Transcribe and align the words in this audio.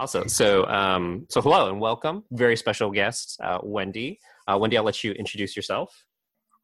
Awesome. 0.00 0.28
So, 0.28 0.64
um, 0.66 1.26
so 1.28 1.40
hello 1.40 1.70
and 1.70 1.80
welcome. 1.80 2.22
Very 2.30 2.56
special 2.56 2.92
guest, 2.92 3.36
uh, 3.42 3.58
Wendy. 3.64 4.20
Uh, 4.46 4.56
Wendy, 4.56 4.78
I'll 4.78 4.84
let 4.84 5.02
you 5.02 5.10
introduce 5.10 5.56
yourself. 5.56 6.04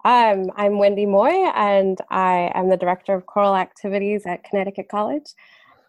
Um, 0.04 0.52
I'm 0.54 0.78
Wendy 0.78 1.04
Moy, 1.04 1.32
and 1.52 1.98
I 2.10 2.52
am 2.54 2.68
the 2.68 2.76
director 2.76 3.12
of 3.12 3.26
choral 3.26 3.56
activities 3.56 4.22
at 4.24 4.44
Connecticut 4.44 4.86
College, 4.88 5.24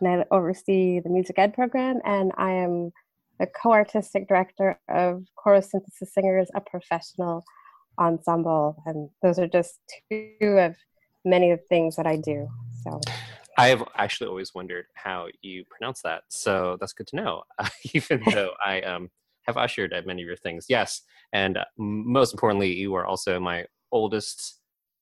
and 0.01 0.09
I 0.09 0.25
oversee 0.31 1.01
the 1.01 1.09
music 1.09 1.37
ed 1.37 1.53
program. 1.53 1.99
And 2.03 2.31
I 2.35 2.49
am 2.49 2.91
the 3.39 3.45
co-artistic 3.45 4.27
director 4.27 4.79
of 4.89 5.25
Chorosynthesis 5.37 6.07
Singers, 6.13 6.49
a 6.55 6.61
professional 6.61 7.43
ensemble, 7.99 8.81
and 8.87 9.07
those 9.21 9.37
are 9.37 9.47
just 9.47 9.75
two 10.09 10.57
of 10.57 10.75
many 11.23 11.51
of 11.51 11.59
the 11.59 11.65
things 11.67 11.95
that 11.97 12.07
I 12.07 12.15
do. 12.15 12.47
So. 12.83 13.01
I've 13.57 13.83
actually 13.95 14.27
always 14.27 14.53
wondered 14.53 14.85
how 14.95 15.27
you 15.41 15.63
pronounce 15.69 16.01
that, 16.01 16.23
so 16.29 16.77
that's 16.79 16.93
good 16.93 17.07
to 17.07 17.15
know. 17.15 17.43
Uh, 17.57 17.69
even 17.93 18.23
though 18.31 18.51
I 18.65 18.81
um, 18.81 19.09
have 19.43 19.57
ushered 19.57 19.93
at 19.93 20.05
many 20.05 20.21
of 20.21 20.27
your 20.27 20.37
things, 20.37 20.65
yes, 20.69 21.01
and 21.33 21.57
uh, 21.57 21.65
most 21.77 22.33
importantly, 22.33 22.73
you 22.73 22.95
are 22.95 23.05
also 23.05 23.39
my 23.39 23.65
oldest 23.91 24.59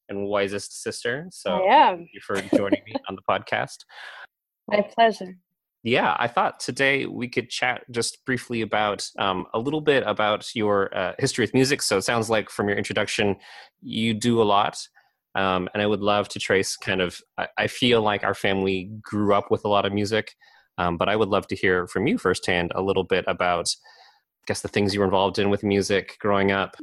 and 0.10 0.26
wisest 0.26 0.84
sister. 0.84 1.27
So 1.32 1.63
I 1.66 1.96
thank 1.96 2.10
you 2.13 2.22
for 2.22 2.36
joining 2.55 2.82
me 2.86 2.94
on 3.10 3.16
the 3.16 3.22
podcast. 3.27 3.86
My 4.68 4.82
pleasure. 4.82 5.38
Yeah, 5.84 6.16
I 6.18 6.30
thought 6.30 6.62
today 6.62 7.05
we 7.05 7.27
could 7.27 7.49
chat 7.49 7.84
just 7.91 8.24
briefly 8.26 8.62
about 8.62 9.05
um, 9.20 9.46
a 9.54 9.60
little 9.60 9.82
bit 9.82 10.04
about 10.08 10.55
your 10.55 10.96
uh, 10.98 11.13
history 11.20 11.44
with 11.44 11.54
music. 11.54 11.82
So 11.82 11.98
it 11.98 12.04
sounds 12.04 12.30
like 12.30 12.49
from 12.49 12.70
your 12.70 12.77
introduction, 12.77 13.35
you 13.82 14.13
do 14.13 14.41
a 14.41 14.44
lot. 14.44 14.88
Um, 15.36 15.68
and 15.73 15.82
I 15.82 15.88
would 15.88 16.02
love 16.02 16.30
to 16.30 16.40
trace 16.40 16.78
kind 16.78 17.02
of, 17.02 17.20
I, 17.38 17.48
I, 17.58 17.68
feel 17.68 18.02
like 18.02 18.24
our 18.24 18.36
family 18.36 18.91
grew 19.02 19.34
up 19.34 19.50
with 19.50 19.66
a 19.66 19.68
lot 19.68 19.86
of 19.86 19.91
music, 19.91 20.36
um, 20.78 20.98
but 20.98 21.10
I 21.10 21.16
would 21.16 21.30
love 21.30 21.48
to 21.48 21.55
hear 21.55 21.88
from 21.88 22.05
you 22.05 22.20
firsthand 22.20 22.72
a 22.76 22.82
little 22.82 23.04
bit 23.04 23.26
about, 23.28 23.68
I 23.68 24.46
guess, 24.46 24.62
the 24.62 24.68
things 24.68 24.94
you 24.94 25.00
were 25.00 25.08
involved 25.08 25.40
in 25.40 25.50
with 25.50 25.64
music 25.64 26.18
growing 26.20 26.52
up, 26.52 26.76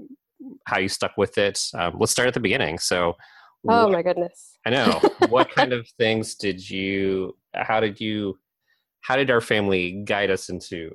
how 0.66 0.78
you 0.78 0.89
stuck 0.89 1.16
with 1.16 1.39
it. 1.39 1.61
Um, 1.74 1.94
let's 1.98 2.11
start 2.11 2.27
at 2.27 2.34
the 2.34 2.41
beginning. 2.41 2.78
So, 2.78 3.14
oh 3.69 3.84
what, 3.84 3.92
my 3.92 4.02
goodness. 4.02 4.58
I 4.67 4.70
know. 4.70 5.00
what 5.28 5.50
kind 5.55 5.72
of 5.72 5.89
things 5.96 6.34
did 6.34 6.69
you, 6.69 7.36
how 7.55 7.78
did 7.78 8.00
you, 8.00 8.36
how 9.02 9.14
did 9.14 9.30
our 9.30 9.41
family 9.41 10.02
guide 10.05 10.30
us 10.30 10.48
into 10.48 10.91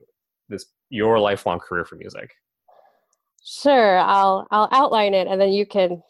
this, 0.49 0.66
your 0.89 1.19
lifelong 1.19 1.59
career 1.59 1.85
for 1.85 1.95
music? 1.95 2.31
Sure, 3.47 3.99
I'll 3.99 4.47
I'll 4.49 4.67
outline 4.72 5.13
it, 5.13 5.27
and 5.27 5.39
then 5.39 5.53
you 5.53 5.67
can 5.67 6.01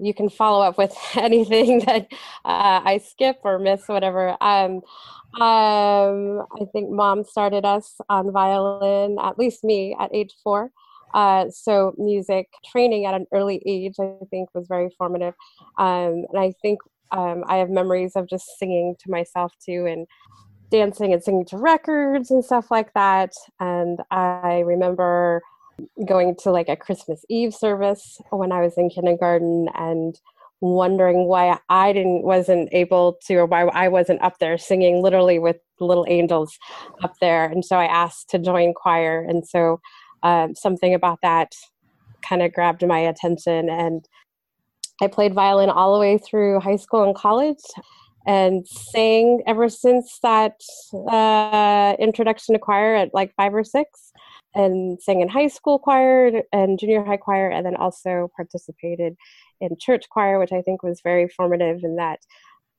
you 0.00 0.14
can 0.14 0.28
follow 0.28 0.64
up 0.64 0.78
with 0.78 0.96
anything 1.16 1.80
that 1.80 2.06
uh, 2.44 2.80
I 2.84 3.00
skip 3.04 3.38
or 3.44 3.58
miss, 3.58 3.88
whatever. 3.88 4.36
Um, 4.42 4.82
um, 5.40 6.46
I 6.60 6.64
think 6.72 6.90
mom 6.90 7.24
started 7.24 7.64
us 7.64 7.96
on 8.08 8.32
violin, 8.32 9.18
at 9.20 9.38
least 9.38 9.64
me, 9.64 9.96
at 9.98 10.14
age 10.14 10.34
four. 10.42 10.70
Uh, 11.14 11.48
so 11.50 11.94
music 11.96 12.48
training 12.66 13.06
at 13.06 13.14
an 13.14 13.26
early 13.32 13.62
age, 13.66 13.94
I 14.00 14.14
think, 14.30 14.50
was 14.54 14.66
very 14.68 14.90
formative. 14.98 15.34
Um, 15.78 16.24
and 16.30 16.38
I 16.38 16.52
think 16.60 16.80
um, 17.12 17.44
I 17.46 17.56
have 17.56 17.70
memories 17.70 18.12
of 18.16 18.28
just 18.28 18.58
singing 18.58 18.94
to 19.00 19.10
myself 19.10 19.52
too, 19.64 19.86
and 19.86 20.06
dancing 20.70 21.12
and 21.12 21.22
singing 21.22 21.46
to 21.46 21.56
records 21.56 22.30
and 22.30 22.44
stuff 22.44 22.70
like 22.70 22.92
that. 22.94 23.32
And 23.60 24.00
I 24.10 24.60
remember 24.60 25.42
going 26.06 26.36
to 26.42 26.50
like 26.50 26.68
a 26.68 26.76
Christmas 26.76 27.24
Eve 27.28 27.54
service 27.54 28.20
when 28.30 28.52
I 28.52 28.60
was 28.60 28.74
in 28.76 28.90
kindergarten 28.90 29.68
and 29.74 30.18
wondering 30.60 31.26
why 31.26 31.58
I 31.68 31.92
didn't 31.92 32.24
wasn't 32.24 32.68
able 32.72 33.18
to 33.26 33.34
or 33.36 33.46
why 33.46 33.62
I 33.62 33.88
wasn't 33.88 34.22
up 34.22 34.38
there 34.38 34.58
singing 34.58 35.02
literally 35.02 35.38
with 35.38 35.56
little 35.80 36.04
angels 36.08 36.58
up 37.02 37.14
there. 37.20 37.44
And 37.44 37.64
so 37.64 37.76
I 37.76 37.84
asked 37.84 38.28
to 38.30 38.38
join 38.38 38.74
choir. 38.74 39.24
And 39.26 39.46
so 39.46 39.80
um, 40.22 40.54
something 40.54 40.94
about 40.94 41.20
that 41.22 41.52
kind 42.22 42.42
of 42.42 42.52
grabbed 42.52 42.84
my 42.86 42.98
attention. 42.98 43.70
And 43.70 44.04
I 45.00 45.06
played 45.06 45.34
violin 45.34 45.70
all 45.70 45.94
the 45.94 46.00
way 46.00 46.18
through 46.18 46.58
high 46.60 46.76
school 46.76 47.04
and 47.04 47.14
college 47.14 47.62
and 48.26 48.66
sang 48.66 49.42
ever 49.46 49.68
since 49.68 50.18
that 50.22 50.60
uh, 51.08 51.94
introduction 52.00 52.54
to 52.54 52.58
choir 52.58 52.96
at 52.96 53.14
like 53.14 53.32
five 53.36 53.54
or 53.54 53.64
six 53.64 54.12
and 54.54 55.00
sang 55.00 55.20
in 55.20 55.28
high 55.28 55.48
school 55.48 55.78
choir 55.78 56.42
and 56.52 56.78
junior 56.78 57.04
high 57.04 57.16
choir, 57.16 57.50
and 57.50 57.64
then 57.64 57.76
also 57.76 58.30
participated 58.36 59.16
in 59.60 59.76
church 59.78 60.08
choir, 60.10 60.38
which 60.38 60.52
I 60.52 60.62
think 60.62 60.82
was 60.82 61.00
very 61.02 61.28
formative 61.28 61.80
in 61.82 61.96
that 61.96 62.20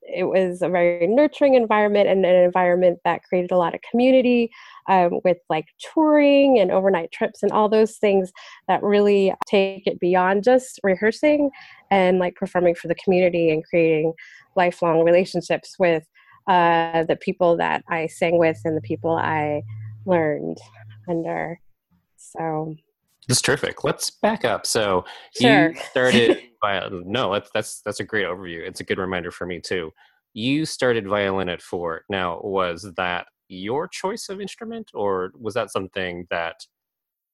it 0.02 0.24
was 0.24 0.62
a 0.62 0.70
very 0.70 1.06
nurturing 1.08 1.54
environment 1.54 2.08
and 2.08 2.26
an 2.26 2.36
environment 2.36 3.00
that 3.04 3.24
created 3.24 3.52
a 3.52 3.58
lot 3.58 3.76
of 3.76 3.82
community 3.90 4.50
um, 4.88 5.20
with 5.24 5.38
like 5.50 5.66
touring 5.94 6.58
and 6.60 6.72
overnight 6.72 7.12
trips 7.12 7.44
and 7.44 7.52
all 7.52 7.70
those 7.70 7.98
things 7.98 8.32
that 8.68 8.82
really 8.82 9.34
take 9.46 9.86
it 9.86 10.00
beyond 10.00 10.44
just 10.44 10.80
rehearsing 10.84 11.50
and 11.92 12.20
like 12.20 12.36
performing 12.36 12.76
for 12.76 12.88
the 12.88 12.96
community 12.96 13.52
and 13.52 13.64
creating 13.66 14.14
lifelong 14.56 15.04
relationships 15.04 15.76
with 15.78 16.04
uh, 16.48 17.04
the 17.04 17.16
people 17.16 17.56
that 17.58 17.84
I 17.90 18.08
sang 18.08 18.40
with 18.40 18.60
and 18.66 18.76
the 18.76 18.82
people 18.82 19.16
I 19.16 19.62
learned 20.06 20.58
under. 21.10 21.60
So 22.18 22.76
that's 23.28 23.42
terrific. 23.42 23.84
Let's 23.84 24.10
back 24.10 24.44
up. 24.44 24.66
So 24.66 25.06
sure. 25.40 25.70
you 25.70 25.76
started 25.92 26.40
violin. 26.62 27.04
No, 27.06 27.32
that's 27.34 27.50
that's 27.54 27.82
that's 27.82 28.00
a 28.00 28.04
great 28.04 28.26
overview. 28.26 28.68
It's 28.68 28.80
a 28.80 28.84
good 28.84 28.98
reminder 28.98 29.32
for 29.32 29.46
me 29.46 29.60
too. 29.60 29.92
You 30.34 30.66
started 30.66 31.08
violin 31.08 31.50
at 31.50 31.62
four. 31.62 32.04
Now, 32.10 32.40
was 32.44 32.88
that 32.98 33.28
your 33.48 33.88
choice 33.88 34.30
of 34.30 34.42
instrument, 34.42 34.92
or 34.94 35.32
was 35.40 35.54
that 35.54 35.72
something 35.72 36.28
that 36.30 36.56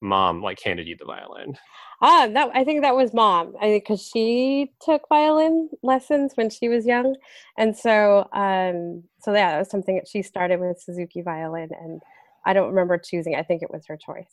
mom 0.02 0.42
like 0.42 0.62
handed 0.62 0.88
you 0.88 0.98
the 0.98 1.06
violin? 1.06 1.58
Ah, 2.02 2.28
that 2.34 2.52
I 2.54 2.66
think 2.66 2.82
that 2.82 2.96
was 2.96 3.14
mom. 3.14 3.54
I 3.62 3.66
think 3.66 3.86
because 3.86 4.02
she 4.02 4.74
took 4.82 5.04
violin 5.08 5.70
lessons 5.82 6.34
when 6.36 6.50
she 6.50 6.68
was 6.68 6.86
young, 6.86 7.16
and 7.58 7.76
so 7.76 8.28
um, 8.34 9.04
so 9.22 9.34
yeah, 9.34 9.52
that 9.52 9.60
was 9.60 9.70
something 9.70 9.96
that 9.96 10.08
she 10.10 10.22
started 10.22 10.60
with 10.60 10.82
Suzuki 10.82 11.22
violin, 11.22 11.70
and 11.80 12.02
I 12.46 12.54
don't 12.54 12.70
remember 12.70 12.98
choosing. 12.98 13.36
I 13.36 13.44
think 13.44 13.62
it 13.62 13.72
was 13.72 13.86
her 13.88 13.98
choice. 13.98 14.32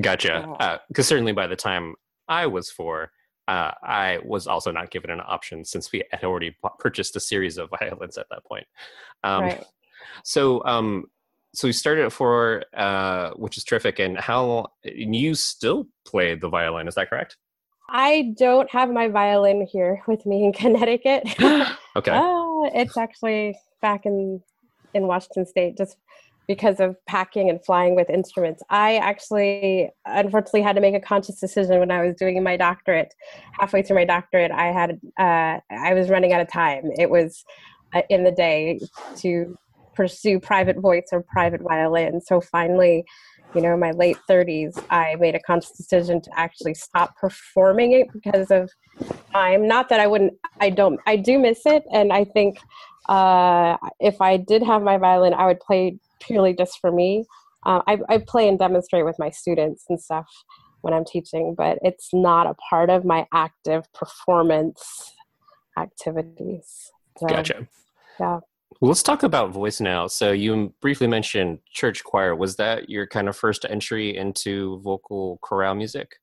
Gotcha. 0.00 0.80
Because 0.88 1.06
uh, 1.06 1.08
certainly 1.08 1.32
by 1.32 1.46
the 1.46 1.56
time 1.56 1.94
I 2.28 2.46
was 2.46 2.70
four, 2.70 3.10
uh, 3.46 3.72
I 3.82 4.18
was 4.24 4.46
also 4.46 4.72
not 4.72 4.90
given 4.90 5.10
an 5.10 5.20
option 5.24 5.64
since 5.64 5.92
we 5.92 6.02
had 6.10 6.24
already 6.24 6.56
purchased 6.78 7.14
a 7.16 7.20
series 7.20 7.58
of 7.58 7.70
violins 7.80 8.18
at 8.18 8.26
that 8.30 8.44
point. 8.44 8.66
Um, 9.22 9.44
right. 9.44 9.64
So, 10.24 10.64
um, 10.64 11.04
so 11.54 11.68
we 11.68 11.72
started 11.72 12.06
at 12.06 12.12
four, 12.12 12.64
uh, 12.76 13.30
which 13.30 13.56
is 13.56 13.64
terrific. 13.64 13.98
And 13.98 14.18
how 14.18 14.66
and 14.84 15.14
you 15.14 15.34
still 15.34 15.86
play 16.04 16.34
the 16.34 16.48
violin? 16.48 16.88
Is 16.88 16.96
that 16.96 17.08
correct? 17.08 17.36
I 17.88 18.34
don't 18.36 18.68
have 18.70 18.90
my 18.90 19.08
violin 19.08 19.66
here 19.70 20.02
with 20.08 20.26
me 20.26 20.44
in 20.44 20.52
Connecticut. 20.52 21.22
okay. 21.96 22.20
Uh, 22.64 22.70
it's 22.72 22.96
actually 22.96 23.58
back 23.82 24.06
in 24.06 24.40
in 24.94 25.06
Washington 25.06 25.44
State, 25.44 25.76
just 25.76 25.98
because 26.46 26.80
of 26.80 26.96
packing 27.06 27.48
and 27.48 27.64
flying 27.64 27.94
with 27.94 28.10
instruments. 28.10 28.62
I 28.68 28.96
actually, 28.96 29.90
unfortunately, 30.04 30.62
had 30.62 30.76
to 30.76 30.82
make 30.82 30.94
a 30.94 31.00
conscious 31.00 31.40
decision 31.40 31.78
when 31.80 31.90
I 31.90 32.04
was 32.04 32.14
doing 32.16 32.42
my 32.42 32.56
doctorate. 32.56 33.14
Halfway 33.58 33.82
through 33.82 33.96
my 33.96 34.04
doctorate, 34.04 34.50
I 34.50 34.66
had 34.66 35.00
uh, 35.18 35.60
I 35.70 35.94
was 35.94 36.10
running 36.10 36.32
out 36.32 36.40
of 36.40 36.50
time. 36.50 36.90
It 36.98 37.08
was 37.08 37.44
uh, 37.94 38.02
in 38.10 38.24
the 38.24 38.32
day 38.32 38.80
to 39.18 39.56
pursue 39.94 40.40
private 40.40 40.78
voice 40.78 41.06
or 41.12 41.22
private 41.22 41.62
violin. 41.62 42.20
So 42.20 42.40
finally, 42.40 43.04
you 43.54 43.62
know, 43.62 43.76
my 43.76 43.92
late 43.92 44.18
30s, 44.28 44.82
I 44.90 45.14
made 45.20 45.36
a 45.36 45.40
conscious 45.40 45.70
decision 45.70 46.20
to 46.22 46.30
actually 46.36 46.74
stop 46.74 47.16
performing 47.16 47.92
it 47.92 48.08
because 48.12 48.50
of 48.50 48.70
time. 49.32 49.68
Not 49.68 49.88
that 49.90 50.00
I 50.00 50.08
wouldn't, 50.08 50.34
I 50.60 50.70
don't, 50.70 50.98
I 51.06 51.16
do 51.16 51.38
miss 51.38 51.64
it, 51.64 51.84
and 51.92 52.12
I 52.12 52.24
think 52.24 52.58
uh, 53.08 53.76
if 54.00 54.20
I 54.20 54.36
did 54.36 54.62
have 54.62 54.82
my 54.82 54.98
violin, 54.98 55.34
I 55.34 55.46
would 55.46 55.60
play 55.60 55.98
purely 56.26 56.54
just 56.54 56.78
for 56.80 56.90
me. 56.92 57.24
Uh, 57.66 57.80
I, 57.86 57.98
I 58.08 58.18
play 58.18 58.48
and 58.48 58.58
demonstrate 58.58 59.04
with 59.04 59.18
my 59.18 59.30
students 59.30 59.84
and 59.88 60.00
stuff 60.00 60.26
when 60.82 60.92
I'm 60.92 61.04
teaching, 61.04 61.54
but 61.56 61.78
it's 61.82 62.10
not 62.12 62.46
a 62.46 62.54
part 62.54 62.90
of 62.90 63.04
my 63.04 63.26
active 63.32 63.90
performance 63.94 65.12
activities. 65.78 66.90
So, 67.18 67.26
gotcha. 67.26 67.66
Yeah. 68.20 68.40
Well, 68.80 68.88
let's 68.88 69.02
talk 69.02 69.22
about 69.22 69.50
voice 69.50 69.80
now. 69.80 70.08
So 70.08 70.32
you 70.32 70.74
briefly 70.80 71.06
mentioned 71.06 71.60
church 71.72 72.04
choir. 72.04 72.34
Was 72.34 72.56
that 72.56 72.90
your 72.90 73.06
kind 73.06 73.28
of 73.28 73.36
first 73.36 73.64
entry 73.68 74.16
into 74.16 74.80
vocal 74.80 75.38
chorale 75.42 75.74
music? 75.74 76.16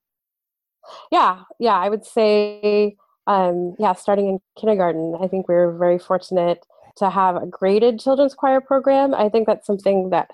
Yeah, 1.12 1.44
yeah, 1.60 1.78
I 1.78 1.90
would 1.90 2.06
say, 2.06 2.98
um, 3.28 3.76
yeah, 3.80 3.94
starting 3.94 4.28
in 4.28 4.40
kindergarten. 4.60 5.16
I 5.22 5.28
think 5.28 5.48
we 5.48 5.56
were 5.56 5.78
very 5.78 5.98
fortunate 5.98 6.66
to 6.98 7.10
have 7.10 7.36
a 7.36 7.46
graded 7.46 8.00
children's 8.00 8.34
choir 8.34 8.62
program. 8.62 9.14
I 9.14 9.30
think 9.30 9.48
that's 9.48 9.66
something 9.66 10.10
that 10.10 10.32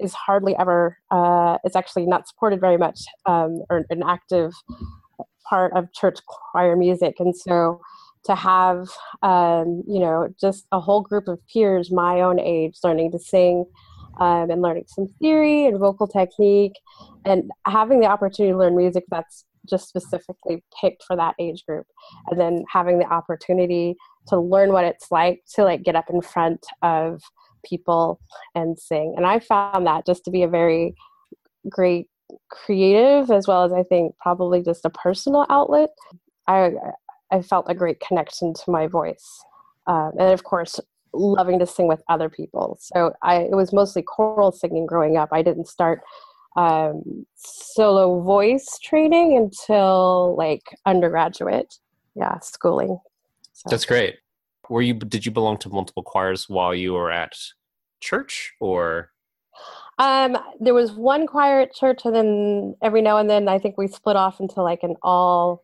is 0.00 0.14
hardly 0.14 0.56
ever, 0.56 0.98
uh, 1.10 1.58
it's 1.64 1.76
actually 1.76 2.06
not 2.06 2.26
supported 2.28 2.60
very 2.60 2.76
much 2.76 3.00
um, 3.26 3.62
or 3.70 3.84
an 3.90 4.02
active 4.02 4.52
part 5.48 5.72
of 5.76 5.92
church 5.92 6.18
choir 6.26 6.76
music. 6.76 7.16
And 7.18 7.36
so 7.36 7.80
to 8.24 8.34
have, 8.34 8.88
um, 9.22 9.82
you 9.86 9.98
know, 10.00 10.32
just 10.40 10.66
a 10.72 10.80
whole 10.80 11.02
group 11.02 11.28
of 11.28 11.38
peers 11.52 11.90
my 11.90 12.20
own 12.20 12.38
age 12.38 12.78
learning 12.84 13.12
to 13.12 13.18
sing 13.18 13.64
um, 14.20 14.50
and 14.50 14.62
learning 14.62 14.84
some 14.86 15.08
theory 15.20 15.66
and 15.66 15.78
vocal 15.78 16.06
technique 16.06 16.78
and 17.24 17.50
having 17.66 18.00
the 18.00 18.06
opportunity 18.06 18.52
to 18.52 18.58
learn 18.58 18.76
music 18.76 19.04
that's 19.10 19.44
just 19.68 19.88
specifically 19.88 20.62
picked 20.80 21.04
for 21.04 21.16
that 21.16 21.34
age 21.38 21.64
group 21.66 21.86
and 22.28 22.40
then 22.40 22.64
having 22.70 22.98
the 22.98 23.06
opportunity 23.06 23.96
to 24.28 24.38
learn 24.38 24.72
what 24.72 24.84
it's 24.84 25.10
like 25.10 25.42
to 25.54 25.64
like 25.64 25.82
get 25.82 25.96
up 25.96 26.10
in 26.10 26.20
front 26.20 26.64
of 26.82 27.22
people 27.64 28.20
and 28.54 28.78
sing. 28.78 29.14
And 29.16 29.26
i 29.26 29.38
found 29.38 29.86
that 29.86 30.06
just 30.06 30.24
to 30.24 30.30
be 30.30 30.42
a 30.42 30.48
very 30.48 30.94
great 31.68 32.08
creative 32.50 33.30
as 33.30 33.46
well 33.46 33.62
as 33.62 33.72
i 33.72 33.82
think 33.82 34.14
probably 34.18 34.62
just 34.62 34.86
a 34.86 34.90
personal 34.90 35.44
outlet 35.50 35.90
i 36.48 36.70
i 37.30 37.42
felt 37.42 37.66
a 37.68 37.74
great 37.74 38.00
connection 38.00 38.54
to 38.54 38.70
my 38.70 38.86
voice 38.86 39.44
um, 39.86 40.12
and 40.18 40.32
of 40.32 40.42
course 40.42 40.80
loving 41.14 41.58
to 41.58 41.66
sing 41.66 41.88
with 41.88 42.02
other 42.08 42.28
people. 42.28 42.78
So 42.80 43.12
i 43.22 43.36
it 43.36 43.54
was 43.54 43.72
mostly 43.72 44.02
choral 44.02 44.52
singing 44.52 44.86
growing 44.86 45.16
up. 45.16 45.28
I 45.32 45.42
didn't 45.42 45.68
start 45.68 46.00
um, 46.56 47.26
solo 47.34 48.20
voice 48.20 48.78
training 48.82 49.36
until 49.36 50.36
like 50.36 50.62
undergraduate 50.84 51.74
yeah 52.14 52.38
schooling 52.40 52.98
so. 53.62 53.70
that's 53.70 53.84
great 53.84 54.16
were 54.68 54.82
you 54.82 54.94
did 54.94 55.24
you 55.26 55.32
belong 55.32 55.56
to 55.58 55.68
multiple 55.68 56.02
choirs 56.02 56.48
while 56.48 56.74
you 56.74 56.92
were 56.92 57.10
at 57.10 57.32
church 58.00 58.52
or 58.60 59.10
um 59.98 60.36
there 60.60 60.74
was 60.74 60.92
one 60.92 61.26
choir 61.26 61.60
at 61.60 61.74
church 61.74 62.02
and 62.04 62.14
then 62.14 62.74
every 62.82 63.02
now 63.02 63.18
and 63.18 63.28
then 63.28 63.48
i 63.48 63.58
think 63.58 63.76
we 63.76 63.86
split 63.86 64.16
off 64.16 64.40
into 64.40 64.62
like 64.62 64.82
an 64.82 64.96
all 65.02 65.62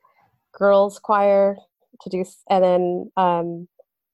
girls 0.57 0.99
choir 0.99 1.57
to 2.01 2.11
do 2.11 2.25
and 2.51 2.63
then 2.63 3.11
um 3.17 3.69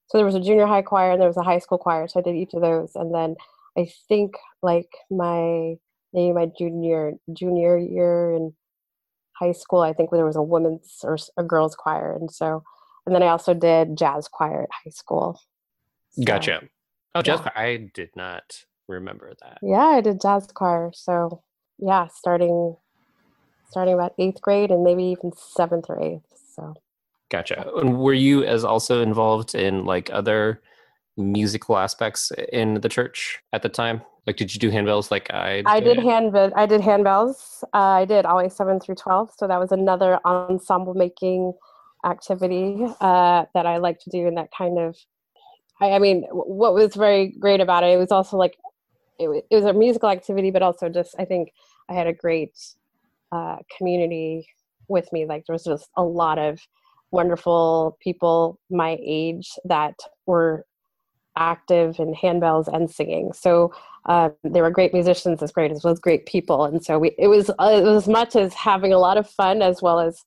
so 0.07 0.19
there 0.19 0.25
was 0.25 0.35
a 0.35 0.41
junior 0.41 0.67
high 0.67 0.83
choir 0.83 1.13
and 1.13 1.21
there 1.21 1.29
was 1.29 1.37
a 1.37 1.43
high 1.43 1.59
school 1.59 1.79
choir 1.79 2.07
so 2.07 2.21
i 2.21 2.23
did 2.23 2.37
each 2.37 2.55
of 2.55 2.63
those 2.63 2.93
and 2.95 3.15
then 3.15 3.35
i 3.77 3.87
think 4.09 4.37
like 4.63 4.91
my 5.11 5.75
maybe 6.13 6.33
my 6.33 6.47
junior 6.57 7.13
junior 7.33 7.77
year 7.77 8.33
in 8.33 8.55
high 9.33 9.53
school 9.53 9.81
i 9.81 9.93
think 9.93 10.11
there 10.11 10.25
was 10.25 10.37
a 10.37 10.43
women's 10.43 11.01
or 11.03 11.19
a 11.37 11.43
girls 11.43 11.75
choir 11.75 12.15
and 12.15 12.31
so 12.31 12.63
and 13.07 13.15
then 13.15 13.23
i 13.23 13.29
also 13.29 13.55
did 13.55 13.97
jazz 13.97 14.29
choir 14.29 14.63
at 14.63 14.69
high 14.71 14.91
school 14.91 15.41
so, 16.11 16.25
gotcha 16.25 16.63
oh 17.15 17.23
jazz 17.23 17.41
yeah. 17.41 17.51
choir 17.51 17.67
i 17.67 17.91
did 17.95 18.11
not 18.17 18.65
remember 18.89 19.33
that 19.43 19.59
yeah 19.63 19.87
i 19.87 20.01
did 20.01 20.21
jazz 20.21 20.47
choir 20.55 20.91
so 20.95 21.43
yeah 21.79 22.07
starting 22.09 22.77
starting 23.69 23.95
about 23.95 24.15
eighth 24.19 24.41
grade 24.41 24.71
and 24.71 24.85
maybe 24.85 25.05
even 25.05 25.33
seventh 25.37 25.87
or 25.89 26.01
eighth 26.03 26.27
so 26.55 26.75
gotcha 27.31 27.67
and 27.77 27.99
were 27.99 28.13
you 28.13 28.45
as 28.45 28.65
also 28.65 29.03
involved 29.03 29.55
in 29.55 29.85
like 29.85 30.11
other 30.13 30.61
musical 31.17 31.79
aspects 31.79 32.33
in 32.53 32.75
the 32.81 32.89
church 32.89 33.39
at 33.53 33.63
the 33.63 33.69
time 33.69 34.03
like, 34.27 34.37
did 34.37 34.55
you 34.55 34.59
do 34.59 34.71
handbells 34.71 35.11
like 35.11 35.33
I? 35.33 35.57
Did? 35.57 35.67
I 35.67 35.81
did 35.81 35.99
handbell. 35.99 36.51
I 36.57 36.67
did 36.67 36.81
handbells. 36.81 37.63
Uh, 37.75 38.01
I 38.01 38.05
did 38.07 38.25
always 38.25 38.55
seven 38.55 38.81
through 38.81 38.95
twelve. 38.95 39.31
So 39.37 39.47
that 39.47 39.61
was 39.61 39.71
another 39.71 40.19
ensemble 40.25 40.95
making 40.95 41.53
activity 42.05 42.87
uh, 43.01 43.45
that 43.55 43.67
I 43.67 43.79
like 43.79 43.99
to 44.01 44.11
do, 44.11 44.27
and 44.27 44.37
that 44.37 44.51
kind 44.57 44.79
of. 44.79 44.97
I, 45.81 45.93
I, 45.93 45.99
mean, 45.99 46.25
what 46.31 46.75
was 46.75 46.95
very 46.95 47.35
great 47.39 47.61
about 47.61 47.83
it, 47.83 47.89
it 47.89 47.97
was 47.97 48.13
also 48.13 48.37
like, 48.37 48.57
it, 49.19 49.45
it 49.51 49.57
was 49.57 49.65
a 49.65 49.73
musical 49.73 50.09
activity, 50.09 50.51
but 50.51 50.63
also 50.63 50.89
just 50.89 51.15
I 51.19 51.25
think 51.25 51.53
I 51.89 51.95
had 51.95 52.07
a 52.07 52.13
great 52.13 52.53
uh, 53.33 53.57
community 53.77 54.47
with 54.89 55.13
me. 55.13 55.27
Like 55.27 55.45
there 55.47 55.55
was 55.55 55.65
just 55.65 55.89
a 55.97 56.03
lot 56.03 56.39
of 56.39 56.61
wonderful 57.11 57.97
people 58.01 58.59
my 58.71 58.99
age 59.01 59.53
that 59.65 59.95
were 60.27 60.67
active 61.37 61.99
in 61.99 62.15
handbells 62.15 62.69
and 62.73 62.91
singing. 62.91 63.33
So 63.33 63.73
uh, 64.07 64.31
they 64.43 64.61
were 64.61 64.71
great 64.71 64.93
musicians 64.93 65.43
as 65.43 65.53
great 65.53 65.73
as 65.73 65.83
well 65.83 65.93
as 65.93 65.99
great 65.99 66.27
people. 66.27 66.65
And 66.65 66.85
so 66.85 66.99
we, 66.99 67.15
it 67.19 67.29
was 67.29 67.51
uh, 67.51 67.73
it 67.73 67.83
was 67.83 68.05
as 68.05 68.09
much 68.09 68.37
as 68.37 68.53
having 68.55 68.93
a 68.93 68.99
lot 68.99 69.17
of 69.17 69.29
fun 69.29 69.63
as 69.63 69.81
well 69.83 69.99
as 69.99 70.23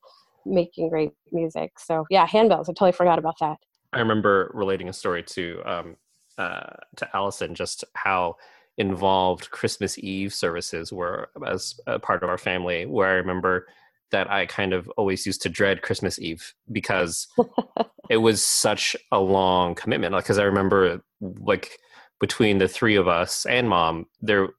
making 0.47 0.89
great 0.89 1.11
music. 1.31 1.79
So 1.79 2.05
yeah, 2.09 2.27
handbells. 2.27 2.69
I 2.69 2.73
totally 2.73 2.91
forgot 2.91 3.19
about 3.19 3.35
that. 3.39 3.57
I 3.93 3.99
remember 3.99 4.51
relating 4.53 4.89
a 4.89 4.93
story 4.93 5.23
to 5.23 5.61
um, 5.65 5.95
uh, 6.37 6.73
to 6.97 7.09
Allison 7.13 7.55
just 7.55 7.83
how 7.93 8.35
involved 8.77 9.49
Christmas 9.51 9.97
Eve 9.97 10.33
services 10.33 10.93
were 10.93 11.29
as 11.45 11.79
a 11.87 11.99
part 11.99 12.23
of 12.23 12.29
our 12.29 12.37
family. 12.37 12.85
Where 12.85 13.07
I 13.07 13.13
remember 13.13 13.67
that 14.11 14.29
I 14.31 14.45
kind 14.45 14.73
of 14.73 14.87
always 14.97 15.25
used 15.25 15.41
to 15.41 15.49
dread 15.49 15.81
Christmas 15.81 16.19
Eve 16.19 16.53
because 16.71 17.27
it 18.09 18.17
was 18.17 18.45
such 18.45 18.95
a 19.11 19.19
long 19.19 19.75
commitment. 19.75 20.13
Like, 20.13 20.23
because 20.23 20.39
I 20.39 20.43
remember, 20.43 21.01
like, 21.21 21.77
between 22.19 22.57
the 22.57 22.67
three 22.67 22.95
of 22.95 23.07
us 23.07 23.45
and 23.45 23.69
mom, 23.69 24.05
there 24.21 24.49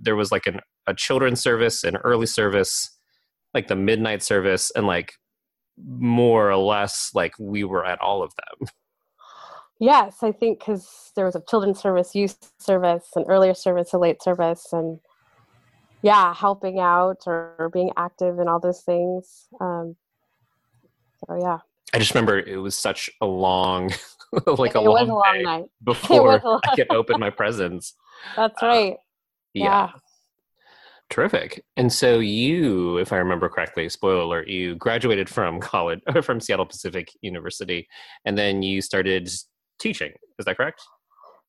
there 0.00 0.16
was 0.16 0.30
like 0.30 0.46
an, 0.46 0.60
a 0.86 0.94
children's 0.94 1.40
service, 1.40 1.84
an 1.84 1.96
early 1.98 2.26
service, 2.26 2.90
like 3.54 3.68
the 3.68 3.76
midnight 3.76 4.22
service, 4.22 4.70
and 4.72 4.86
like 4.86 5.14
more 5.76 6.50
or 6.50 6.56
less, 6.56 7.10
like 7.14 7.34
we 7.38 7.64
were 7.64 7.84
at 7.84 8.00
all 8.00 8.22
of 8.22 8.32
them. 8.36 8.68
Yes, 9.82 10.22
I 10.22 10.30
think 10.30 10.60
because 10.60 11.10
there 11.16 11.24
was 11.24 11.34
a 11.34 11.42
children's 11.48 11.80
service, 11.80 12.14
youth 12.14 12.52
service, 12.58 13.08
an 13.16 13.24
earlier 13.28 13.54
service, 13.54 13.92
a 13.92 13.98
late 13.98 14.22
service, 14.22 14.68
and 14.72 15.00
yeah, 16.02 16.34
helping 16.34 16.78
out 16.78 17.22
or, 17.26 17.70
being 17.72 17.90
active 17.96 18.38
and 18.38 18.48
all 18.48 18.60
those 18.60 18.82
things. 18.82 19.48
Um, 19.60 19.96
so 21.18 21.38
yeah. 21.40 21.58
I 21.94 21.98
just 21.98 22.14
remember 22.14 22.38
it 22.38 22.58
was 22.58 22.76
such 22.76 23.10
a 23.20 23.26
long, 23.26 23.90
like 24.46 24.74
a 24.74 24.80
long, 24.80 25.10
a 25.10 25.14
long 25.14 25.42
night 25.42 25.64
before 25.84 26.40
I 26.64 26.76
could 26.76 26.90
open 26.90 27.18
my 27.18 27.30
presents. 27.30 27.94
That's 28.36 28.62
uh, 28.62 28.66
right. 28.66 28.96
yeah. 29.54 29.64
yeah. 29.64 29.90
Terrific. 31.12 31.62
And 31.76 31.92
so 31.92 32.20
you, 32.20 32.96
if 32.96 33.12
I 33.12 33.18
remember 33.18 33.46
correctly, 33.50 33.86
spoiler 33.90 34.22
alert, 34.22 34.48
you 34.48 34.76
graduated 34.76 35.28
from 35.28 35.60
college 35.60 36.00
from 36.22 36.40
Seattle 36.40 36.64
Pacific 36.64 37.12
University, 37.20 37.86
and 38.24 38.38
then 38.38 38.62
you 38.62 38.80
started 38.80 39.28
teaching. 39.78 40.12
Is 40.38 40.46
that 40.46 40.56
correct? 40.56 40.80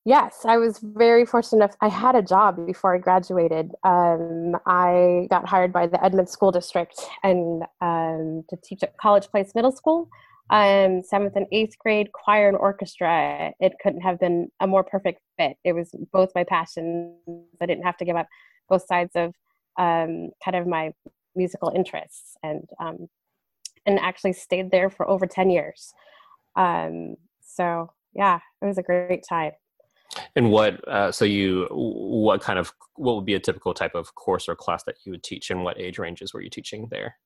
Yes, 0.04 0.42
I 0.44 0.57
was 0.57 0.80
very 0.83 1.25
fortunate 1.25 1.60
enough. 1.60 1.77
I 1.80 1.88
had 1.88 2.13
a 2.13 2.21
job 2.21 2.68
before 2.68 2.94
I 2.94 2.98
graduated. 2.98 3.71
Um, 3.86 4.57
I 4.65 5.27
got 5.30 5.48
hired 5.48 5.71
by 5.71 5.88
the 5.88 6.04
Edmonds 6.04 6.33
School 6.33 6.51
District 6.51 7.00
and 7.24 7.63
um, 7.80 8.44
to 8.50 8.57
teach 8.62 8.83
at 8.83 8.98
College 8.98 9.30
Place 9.30 9.56
Middle 9.56 9.71
School, 9.71 10.10
um, 10.50 11.04
seventh 11.04 11.38
and 11.38 11.48
eighth 11.54 11.77
grade 11.80 12.12
choir 12.12 12.50
and 12.50 12.57
orchestra. 12.57 13.54
It 13.62 13.75
couldn't 13.81 14.01
have 14.01 14.19
been 14.19 14.50
a 14.60 14.68
more 14.68 14.83
perfect 14.83 15.21
fit. 15.39 15.56
It 15.63 15.71
was 15.71 15.95
both 16.12 16.31
my 16.36 16.44
passions. 16.44 17.15
I 17.62 17.65
didn't 17.65 17.86
have 17.86 17.95
to 17.95 18.04
give 18.04 18.18
up 18.18 18.27
both 18.68 18.86
sides 18.86 19.12
of 19.15 19.33
um, 19.78 20.32
kind 20.44 20.56
of 20.56 20.68
my 20.68 20.94
musical 21.36 21.72
interests, 21.75 22.36
and 22.44 22.68
um, 22.80 23.08
and 23.86 24.00
actually 24.00 24.34
stayed 24.34 24.72
there 24.72 24.89
for 24.89 25.10
over 25.10 25.25
ten 25.25 25.50
years. 25.50 25.94
Um, 26.56 27.15
so 27.42 27.92
yeah, 28.13 28.39
it 28.62 28.65
was 28.65 28.77
a 28.77 28.84
great 28.84 29.24
time. 29.27 29.51
And 30.36 30.51
what, 30.51 30.88
uh, 30.88 31.12
so 31.12 31.25
you, 31.25 31.68
what 31.72 32.42
kind 32.42 32.60
of, 32.60 32.72
what 32.96 33.15
would 33.15 33.25
be 33.25 33.34
a 33.34 33.39
typical 33.39 33.74
type 33.74 33.96
of 33.96 34.13
course 34.15 34.48
or 34.48 34.56
class 34.56 34.84
that 34.84 34.98
you 35.06 35.12
would 35.12 35.24
teach 35.24 35.50
and 35.50 35.63
what 35.63 35.80
age 35.80 35.98
ranges 36.00 36.34
were 36.34 36.42
you 36.42 36.50
teaching 36.50 36.88
there? 36.92 37.18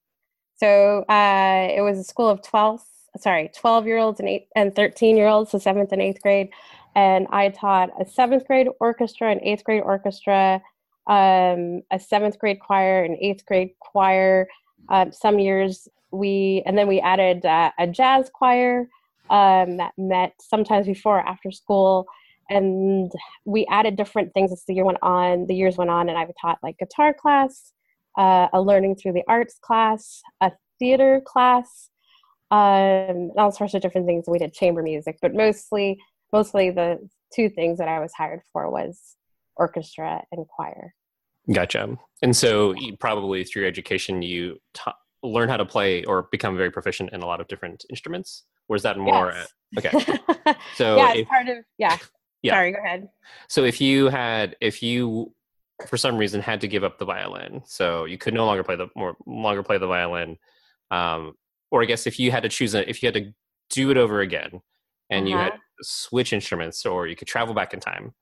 So 0.55 1.03
uh, 1.09 1.67
it 1.69 1.81
was 1.81 1.99
a 1.99 2.03
school 2.03 2.29
of 2.29 2.41
12, 2.41 2.81
sorry, 3.19 3.51
12 3.55 3.85
year 3.85 3.97
olds 3.97 4.19
and, 4.19 4.29
eight, 4.29 4.47
and 4.55 4.75
13 4.75 5.17
year 5.17 5.27
olds, 5.27 5.51
so 5.51 5.59
seventh 5.59 5.91
and 5.91 6.01
eighth 6.01 6.21
grade. 6.21 6.49
And 6.95 7.27
I 7.29 7.49
taught 7.49 7.89
a 8.01 8.05
seventh 8.05 8.47
grade 8.47 8.67
orchestra, 8.79 9.31
and 9.31 9.41
eighth 9.43 9.63
grade 9.63 9.83
orchestra, 9.83 10.61
um, 11.07 11.81
a 11.91 11.99
seventh 11.99 12.37
grade 12.37 12.59
choir, 12.59 13.03
an 13.03 13.17
eighth 13.21 13.45
grade 13.45 13.71
choir. 13.79 14.47
Um, 14.89 15.11
some 15.11 15.39
years 15.39 15.87
we, 16.11 16.63
and 16.65 16.77
then 16.77 16.87
we 16.87 16.99
added 16.99 17.45
uh, 17.45 17.71
a 17.79 17.87
jazz 17.87 18.29
choir 18.33 18.87
um, 19.29 19.77
that 19.77 19.93
met 19.97 20.33
sometimes 20.39 20.87
before 20.87 21.19
or 21.19 21.27
after 21.27 21.51
school. 21.51 22.07
And 22.49 23.11
we 23.45 23.65
added 23.69 23.97
different 23.97 24.33
things 24.33 24.51
as 24.51 24.63
the 24.67 24.73
year 24.73 24.85
went 24.85 24.99
on 25.01 25.47
the 25.47 25.55
years 25.55 25.77
went 25.77 25.89
on 25.89 26.07
and 26.07 26.17
i 26.17 26.25
taught 26.41 26.59
like 26.63 26.77
guitar 26.77 27.13
class 27.13 27.73
uh, 28.17 28.47
a 28.53 28.61
learning 28.61 28.95
through 28.95 29.11
the 29.11 29.23
arts 29.27 29.59
class 29.61 30.21
a 30.39 30.51
theater 30.79 31.21
class 31.25 31.89
um, 32.49 32.59
and 32.59 33.31
all 33.37 33.51
sorts 33.51 33.73
of 33.73 33.81
different 33.81 34.07
things. 34.07 34.25
We 34.27 34.39
did 34.39 34.53
chamber 34.53 34.81
music 34.81 35.17
but 35.21 35.33
mostly 35.33 35.99
mostly 36.31 36.69
the 36.69 36.99
two 37.35 37.49
things 37.49 37.79
that 37.79 37.89
i 37.89 37.99
was 37.99 38.13
hired 38.13 38.41
for 38.53 38.69
was 38.71 39.15
orchestra 39.57 40.23
and 40.31 40.47
choir 40.47 40.93
gotcha 41.53 41.97
and 42.21 42.35
so 42.35 42.75
probably 42.99 43.43
through 43.43 43.61
your 43.61 43.69
education 43.69 44.21
you 44.21 44.57
ta- 44.73 44.97
learn 45.23 45.49
how 45.49 45.57
to 45.57 45.65
play 45.65 46.03
or 46.05 46.27
become 46.31 46.57
very 46.57 46.71
proficient 46.71 47.11
in 47.13 47.21
a 47.21 47.25
lot 47.25 47.41
of 47.41 47.47
different 47.47 47.85
instruments 47.89 48.43
or 48.67 48.75
is 48.75 48.83
that 48.83 48.97
more 48.97 49.33
yes. 49.71 49.85
okay 49.85 50.55
so 50.75 50.97
yeah 50.97 51.13
if, 51.13 51.27
part 51.27 51.47
of 51.47 51.57
yeah 51.77 51.97
yeah. 52.41 52.53
Sorry, 52.53 52.71
go 52.71 52.79
ahead. 52.79 53.09
So 53.47 53.63
if 53.63 53.81
you 53.81 54.07
had, 54.07 54.55
if 54.61 54.83
you 54.83 55.33
for 55.87 55.97
some 55.97 56.17
reason 56.17 56.41
had 56.41 56.61
to 56.61 56.67
give 56.67 56.83
up 56.83 56.97
the 56.97 57.05
violin, 57.05 57.61
so 57.65 58.05
you 58.05 58.17
could 58.17 58.33
no 58.33 58.45
longer 58.45 58.63
play 58.63 58.75
the 58.75 58.87
more 58.95 59.15
longer 59.25 59.63
play 59.63 59.77
the 59.77 59.87
violin, 59.87 60.37
um, 60.91 61.33
or 61.71 61.81
I 61.81 61.85
guess 61.85 62.07
if 62.07 62.19
you 62.19 62.31
had 62.31 62.43
to 62.43 62.49
choose, 62.49 62.75
a, 62.75 62.87
if 62.89 63.01
you 63.01 63.07
had 63.07 63.15
to 63.15 63.33
do 63.69 63.91
it 63.91 63.97
over 63.97 64.21
again, 64.21 64.61
and 65.09 65.25
uh-huh. 65.25 65.29
you 65.29 65.37
had 65.37 65.53
uh-huh. 65.53 65.59
switch 65.81 66.31
instruments, 66.33 66.85
or 66.85 67.07
you 67.07 67.15
could 67.15 67.27
travel 67.27 67.53
back 67.53 67.73
in 67.73 67.79
time, 67.79 68.13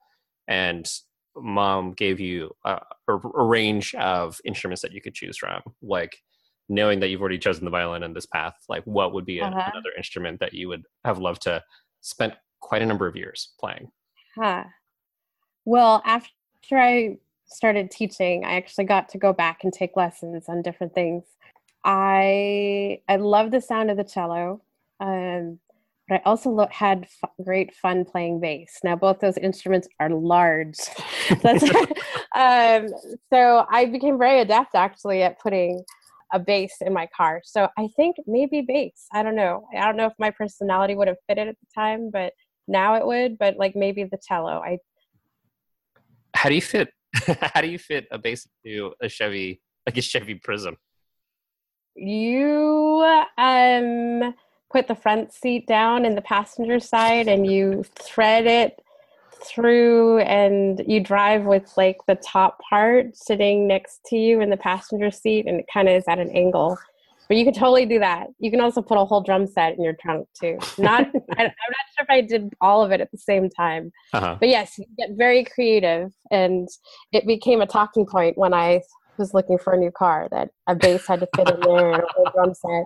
and 0.47 0.89
mom 1.35 1.93
gave 1.93 2.19
you 2.19 2.55
a, 2.63 2.79
a, 3.07 3.15
range 3.15 3.93
of 3.95 4.39
instruments 4.45 4.81
that 4.81 4.91
you 4.91 5.01
could 5.01 5.13
choose 5.13 5.37
from, 5.37 5.61
like 5.81 6.17
knowing 6.69 6.99
that 6.99 7.09
you've 7.09 7.21
already 7.21 7.37
chosen 7.37 7.65
the 7.65 7.71
violin 7.71 8.03
in 8.03 8.13
this 8.13 8.25
path, 8.25 8.55
like 8.69 8.83
what 8.85 9.13
would 9.13 9.25
be 9.25 9.39
a, 9.39 9.45
uh-huh. 9.45 9.71
another 9.73 9.91
instrument 9.97 10.39
that 10.39 10.53
you 10.53 10.67
would 10.67 10.83
have 11.03 11.19
loved 11.19 11.41
to 11.43 11.61
spend 12.01 12.35
quite 12.59 12.81
a 12.81 12.85
number 12.85 13.07
of 13.07 13.15
years 13.15 13.53
playing? 13.59 13.91
Huh. 14.35 14.63
Well, 15.65 16.01
after 16.05 16.77
I 16.77 17.17
started 17.47 17.91
teaching, 17.91 18.45
I 18.45 18.55
actually 18.55 18.85
got 18.85 19.09
to 19.09 19.17
go 19.17 19.33
back 19.33 19.63
and 19.63 19.71
take 19.71 19.95
lessons 19.95 20.45
on 20.47 20.61
different 20.61 20.93
things. 20.93 21.23
I 21.83 23.01
I 23.07 23.17
love 23.17 23.51
the 23.51 23.61
sound 23.61 23.91
of 23.91 23.97
the 23.97 24.03
cello. 24.03 24.61
Um, 24.99 25.59
but 26.07 26.15
I 26.15 26.21
also 26.25 26.49
lo- 26.49 26.67
had 26.71 27.07
f- 27.23 27.31
great 27.43 27.75
fun 27.75 28.05
playing 28.05 28.39
bass. 28.39 28.79
Now, 28.83 28.95
both 28.95 29.19
those 29.19 29.37
instruments 29.37 29.87
are 29.99 30.09
large. 30.09 30.77
um, 32.35 32.87
so 33.33 33.65
I 33.69 33.85
became 33.91 34.17
very 34.17 34.41
adept 34.41 34.75
actually 34.75 35.23
at 35.23 35.39
putting 35.39 35.83
a 36.33 36.39
bass 36.39 36.75
in 36.81 36.93
my 36.93 37.07
car. 37.15 37.41
So 37.43 37.69
I 37.77 37.87
think 37.95 38.17
maybe 38.27 38.61
bass. 38.61 39.07
I 39.13 39.23
don't 39.23 39.35
know. 39.35 39.67
I 39.75 39.85
don't 39.85 39.97
know 39.97 40.05
if 40.05 40.13
my 40.19 40.31
personality 40.31 40.95
would 40.95 41.07
have 41.07 41.17
fit 41.27 41.37
it 41.37 41.47
at 41.47 41.55
the 41.59 41.67
time, 41.73 42.09
but 42.11 42.33
now 42.67 42.95
it 42.95 43.05
would. 43.05 43.37
But 43.37 43.57
like 43.57 43.75
maybe 43.75 44.03
the 44.03 44.19
cello. 44.27 44.61
I. 44.63 44.77
How 46.35 46.49
do 46.49 46.55
you 46.55 46.61
fit? 46.61 46.89
how 47.53 47.61
do 47.61 47.67
you 47.67 47.79
fit 47.79 48.07
a 48.11 48.17
bass 48.17 48.47
to 48.65 48.93
a 49.01 49.09
Chevy, 49.09 49.61
like 49.85 49.97
a 49.97 50.01
Chevy 50.01 50.35
Prism? 50.35 50.77
You 51.95 53.23
um 53.37 54.33
put 54.75 54.87
the 54.89 54.95
front 54.95 55.31
seat 55.31 55.65
down 55.67 56.03
in 56.03 56.15
the 56.15 56.21
passenger 56.21 56.81
side 56.81 57.29
and 57.29 57.47
you 57.47 57.81
thread 57.97 58.45
it 58.45 58.81
through 59.41 60.19
and 60.19 60.83
you 60.85 60.99
drive 60.99 61.45
with 61.45 61.71
like 61.77 61.95
the 62.07 62.15
top 62.15 62.59
part 62.69 63.15
sitting 63.15 63.69
next 63.69 64.01
to 64.05 64.17
you 64.17 64.41
in 64.41 64.49
the 64.49 64.57
passenger 64.57 65.09
seat 65.09 65.45
and 65.47 65.61
it 65.61 65.65
kind 65.73 65.87
of 65.87 65.95
is 65.95 66.03
at 66.09 66.19
an 66.19 66.29
angle. 66.31 66.77
But 67.29 67.37
you 67.37 67.45
can 67.45 67.53
totally 67.53 67.85
do 67.85 67.99
that. 67.99 68.27
You 68.37 68.51
can 68.51 68.59
also 68.59 68.81
put 68.81 68.97
a 68.97 69.05
whole 69.05 69.21
drum 69.21 69.47
set 69.47 69.77
in 69.77 69.81
your 69.83 69.95
trunk 70.01 70.27
too. 70.37 70.57
Not 70.77 71.03
I, 71.37 71.43
am 71.43 71.53
not 71.53 71.85
sure 71.95 72.01
if 72.01 72.09
i 72.09 72.19
did 72.19 72.53
all 72.59 72.83
of 72.83 72.91
it 72.91 72.99
at 72.99 73.09
the 73.11 73.17
same 73.17 73.49
time. 73.49 73.93
Uh-huh. 74.11 74.35
but 74.37 74.49
yes 74.49 74.77
you 74.77 74.85
get 74.97 75.11
very 75.11 75.45
creative 75.45 76.11
and 76.31 76.67
it 77.13 77.25
became 77.25 77.61
a 77.61 77.65
talking 77.65 78.05
point 78.05 78.37
when 78.37 78.53
i 78.53 78.81
was 79.17 79.33
looking 79.33 79.57
for 79.57 79.71
a 79.71 79.77
new 79.77 79.91
car 79.91 80.27
that 80.31 80.49
a 80.67 80.75
bass 80.75 81.07
had 81.07 81.21
to 81.21 81.29
fit 81.33 81.49
in 81.49 81.61
there 81.61 81.93
and 81.93 82.03
a 82.03 82.07
whole 82.13 82.29
drum 82.33 82.53
set 82.53 82.83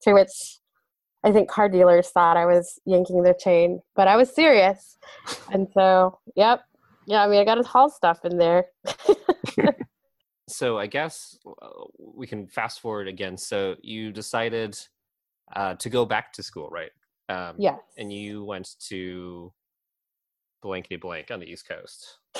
to 0.00 0.14
which 0.14 0.30
I 1.26 1.32
think 1.32 1.50
car 1.50 1.68
dealers 1.68 2.08
thought 2.10 2.36
I 2.36 2.46
was 2.46 2.78
yanking 2.84 3.24
their 3.24 3.34
chain, 3.34 3.82
but 3.96 4.06
I 4.06 4.14
was 4.14 4.32
serious. 4.32 4.96
And 5.52 5.66
so, 5.74 6.20
yep. 6.36 6.62
Yeah, 7.04 7.24
I 7.24 7.26
mean, 7.26 7.40
I 7.40 7.44
got 7.44 7.58
his 7.58 7.66
haul 7.66 7.90
stuff 7.90 8.24
in 8.24 8.38
there. 8.38 8.66
so 10.48 10.78
I 10.78 10.86
guess 10.86 11.36
uh, 11.44 11.68
we 11.98 12.28
can 12.28 12.46
fast 12.46 12.80
forward 12.80 13.08
again. 13.08 13.36
So 13.36 13.74
you 13.82 14.12
decided 14.12 14.78
uh, 15.54 15.74
to 15.74 15.90
go 15.90 16.04
back 16.04 16.32
to 16.34 16.44
school, 16.44 16.68
right? 16.70 16.92
Um, 17.28 17.56
yes. 17.58 17.80
And 17.98 18.12
you 18.12 18.44
went 18.44 18.76
to 18.88 19.52
blankety 20.62 20.94
blank 20.94 21.32
on 21.32 21.40
the 21.40 21.46
East 21.46 21.66
Coast. 21.66 22.18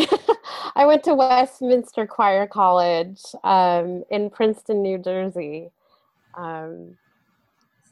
I 0.76 0.86
went 0.86 1.02
to 1.04 1.14
Westminster 1.16 2.06
Choir 2.06 2.46
College 2.46 3.20
um, 3.42 4.04
in 4.12 4.30
Princeton, 4.30 4.80
New 4.80 4.98
Jersey. 4.98 5.72
Um, 6.36 6.96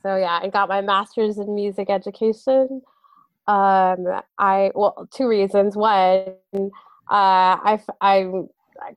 so 0.05 0.17
yeah, 0.17 0.39
I 0.43 0.49
got 0.49 0.69
my 0.69 0.83
master's 0.83 1.39
in 1.39 1.55
music 1.55 1.89
education. 1.89 2.83
Um, 3.47 4.07
I 4.39 4.71
well, 4.75 5.09
two 5.11 5.27
reasons. 5.27 5.77
One, 5.77 6.35
uh, 6.55 6.69
I 7.09 7.81
I 8.01 8.31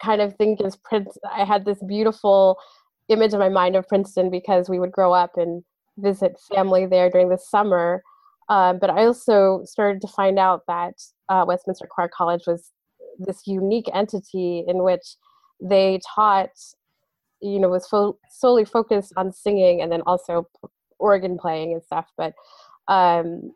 kind 0.02 0.22
of 0.22 0.36
think 0.36 0.60
as 0.62 0.76
Prince, 0.76 1.18
I 1.32 1.46
had 1.46 1.64
this 1.64 1.82
beautiful 1.84 2.58
image 3.08 3.34
in 3.34 3.40
my 3.40 3.50
mind 3.50 3.78
of 3.78 3.88
Princeton 3.88 4.30
because 4.30 4.70
we 4.70 4.80
would 4.80 4.92
grow 4.92 5.14
up 5.14 5.38
and 5.38 5.64
visit 5.98 6.38
family 6.54 6.86
there 6.86 7.10
during 7.10 7.30
the 7.30 7.38
summer. 7.38 8.04
Um, 8.50 8.78
but 8.80 8.90
I 8.90 9.06
also 9.06 9.62
started 9.64 10.02
to 10.02 10.08
find 10.08 10.38
out 10.38 10.64
that 10.68 10.96
uh, 11.30 11.46
Westminster 11.48 11.88
Choir 11.90 12.10
College 12.10 12.44
was 12.48 12.72
this 13.18 13.48
unique 13.48 13.90
entity 13.94 14.64
in 14.68 14.84
which 14.84 15.16
they 15.62 16.00
taught, 16.16 16.52
you 17.42 17.60
know, 17.60 17.70
was 17.70 17.88
fo- 17.88 18.18
solely 18.30 18.66
focused 18.66 19.14
on 19.18 19.32
singing 19.32 19.82
and 19.82 19.92
then 19.92 20.02
also 20.06 20.48
organ 21.00 21.38
playing 21.38 21.74
and 21.74 21.84
stuff. 21.84 22.08
But 22.18 22.34
um, 22.88 23.54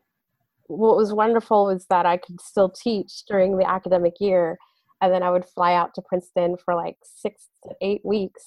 what 0.66 0.96
was 0.96 1.12
wonderful 1.12 1.66
was 1.66 1.86
that 1.86 2.06
I 2.06 2.16
could 2.16 2.40
still 2.40 2.70
teach 2.70 3.24
during 3.28 3.56
the 3.58 3.68
academic 3.68 4.14
year, 4.20 4.58
and 5.00 5.12
then 5.12 5.22
I 5.22 5.30
would 5.30 5.44
fly 5.44 5.74
out 5.74 5.94
to 5.94 6.02
Princeton 6.02 6.56
for 6.64 6.74
like 6.74 6.96
six 7.02 7.48
to 7.64 7.74
eight 7.80 8.02
weeks 8.04 8.44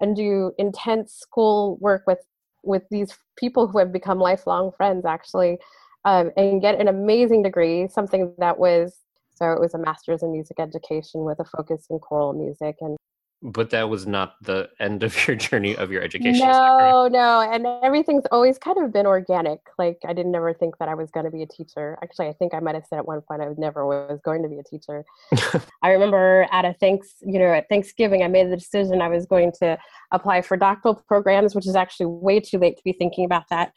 and 0.00 0.16
do 0.16 0.52
intense 0.58 1.14
school 1.14 1.78
work 1.80 2.02
with 2.06 2.18
with 2.64 2.82
these 2.90 3.16
people 3.36 3.66
who 3.66 3.78
have 3.78 3.92
become 3.92 4.18
lifelong 4.18 4.70
friends 4.76 5.04
actually 5.04 5.58
um, 6.04 6.30
and 6.36 6.60
get 6.60 6.80
an 6.80 6.88
amazing 6.88 7.42
degree 7.42 7.88
something 7.88 8.34
that 8.38 8.58
was 8.58 9.00
so 9.34 9.52
it 9.52 9.60
was 9.60 9.74
a 9.74 9.78
master's 9.78 10.22
in 10.22 10.30
music 10.30 10.60
education 10.60 11.24
with 11.24 11.38
a 11.40 11.44
focus 11.44 11.86
in 11.90 11.98
choral 11.98 12.32
music 12.32 12.76
and 12.80 12.96
but 13.42 13.70
that 13.70 13.88
was 13.88 14.06
not 14.06 14.36
the 14.42 14.70
end 14.78 15.02
of 15.02 15.26
your 15.26 15.36
journey 15.36 15.76
of 15.76 15.90
your 15.90 16.02
education. 16.02 16.46
No, 16.46 17.08
no, 17.08 17.40
and 17.40 17.66
everything's 17.82 18.24
always 18.30 18.56
kind 18.56 18.78
of 18.78 18.92
been 18.92 19.06
organic. 19.06 19.58
Like 19.78 19.98
I 20.06 20.12
didn't 20.12 20.34
ever 20.34 20.54
think 20.54 20.78
that 20.78 20.88
I 20.88 20.94
was 20.94 21.10
going 21.10 21.24
to 21.24 21.30
be 21.30 21.42
a 21.42 21.46
teacher. 21.46 21.98
Actually, 22.02 22.28
I 22.28 22.34
think 22.34 22.54
I 22.54 22.60
might 22.60 22.76
have 22.76 22.84
said 22.88 22.98
at 22.98 23.06
one 23.06 23.20
point 23.20 23.42
I 23.42 23.48
never 23.58 23.84
was 23.84 24.20
going 24.24 24.42
to 24.42 24.48
be 24.48 24.58
a 24.58 24.62
teacher. 24.62 25.04
I 25.82 25.90
remember 25.90 26.46
at 26.52 26.64
a 26.64 26.74
thanks, 26.74 27.14
you 27.20 27.38
know, 27.38 27.52
at 27.52 27.68
Thanksgiving, 27.68 28.22
I 28.22 28.28
made 28.28 28.50
the 28.50 28.56
decision 28.56 29.02
I 29.02 29.08
was 29.08 29.26
going 29.26 29.52
to 29.58 29.76
apply 30.12 30.42
for 30.42 30.56
doctoral 30.56 30.94
programs, 30.94 31.54
which 31.54 31.66
is 31.66 31.74
actually 31.74 32.06
way 32.06 32.38
too 32.38 32.58
late 32.58 32.76
to 32.76 32.82
be 32.84 32.92
thinking 32.92 33.24
about 33.24 33.44
that. 33.50 33.72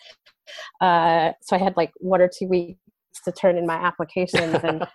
Uh, 0.80 1.32
so 1.42 1.56
I 1.56 1.60
had 1.60 1.76
like 1.76 1.92
one 1.98 2.22
or 2.22 2.30
two 2.30 2.48
weeks 2.48 2.80
to 3.24 3.32
turn 3.32 3.58
in 3.58 3.66
my 3.66 3.76
applications 3.84 4.64
and 4.64 4.86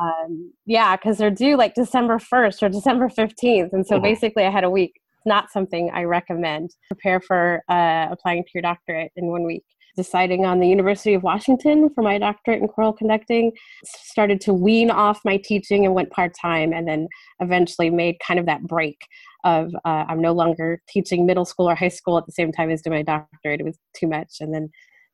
um, 0.00 0.52
yeah, 0.66 0.96
because 0.96 1.18
they're 1.18 1.30
due 1.30 1.56
like 1.56 1.74
December 1.74 2.18
1st 2.18 2.62
or 2.62 2.68
December 2.68 3.08
15th. 3.08 3.72
And 3.72 3.86
so 3.86 3.96
mm-hmm. 3.96 4.02
basically, 4.02 4.44
I 4.44 4.50
had 4.50 4.64
a 4.64 4.70
week. 4.70 4.92
It's 4.94 5.26
not 5.26 5.50
something 5.50 5.90
I 5.92 6.04
recommend. 6.04 6.70
Prepare 6.88 7.20
for 7.20 7.62
uh, 7.68 8.08
applying 8.10 8.44
to 8.44 8.50
your 8.54 8.62
doctorate 8.62 9.12
in 9.16 9.26
one 9.26 9.44
week. 9.44 9.64
Deciding 9.96 10.44
on 10.44 10.60
the 10.60 10.68
University 10.68 11.14
of 11.14 11.22
Washington 11.22 11.88
for 11.94 12.02
my 12.02 12.18
doctorate 12.18 12.60
in 12.60 12.68
choral 12.68 12.92
conducting, 12.92 13.50
started 13.86 14.42
to 14.42 14.52
wean 14.52 14.90
off 14.90 15.20
my 15.24 15.38
teaching 15.38 15.86
and 15.86 15.94
went 15.94 16.10
part 16.10 16.34
time, 16.38 16.74
and 16.74 16.86
then 16.86 17.08
eventually 17.40 17.88
made 17.88 18.16
kind 18.26 18.38
of 18.38 18.44
that 18.44 18.62
break 18.64 18.98
of 19.44 19.74
uh, 19.86 20.04
I'm 20.06 20.20
no 20.20 20.32
longer 20.32 20.82
teaching 20.86 21.24
middle 21.24 21.46
school 21.46 21.66
or 21.70 21.74
high 21.74 21.88
school 21.88 22.18
at 22.18 22.26
the 22.26 22.32
same 22.32 22.52
time 22.52 22.68
as 22.70 22.82
doing 22.82 22.98
my 22.98 23.02
doctorate. 23.02 23.60
It 23.60 23.64
was 23.64 23.78
too 23.98 24.06
much, 24.06 24.34
and 24.40 24.52
then 24.52 24.68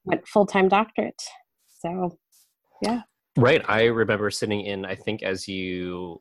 went 0.05 0.27
full 0.27 0.47
time 0.47 0.69
doctorate. 0.69 1.23
So, 1.81 2.19
yeah. 2.83 3.03
Right. 3.37 3.63
I 3.69 3.85
remember 3.85 4.31
sitting 4.31 4.61
in, 4.63 4.85
I 4.85 4.95
think, 4.95 5.23
as 5.23 5.49
you 5.49 6.21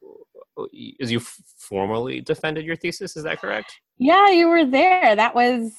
as 1.01 1.11
you 1.11 1.19
formally 1.57 2.21
defended 2.21 2.65
your 2.65 2.75
thesis. 2.75 3.15
Is 3.15 3.23
that 3.23 3.39
correct? 3.39 3.73
Yeah, 3.97 4.29
you 4.29 4.47
were 4.47 4.65
there. 4.65 5.15
That 5.15 5.35
was 5.35 5.73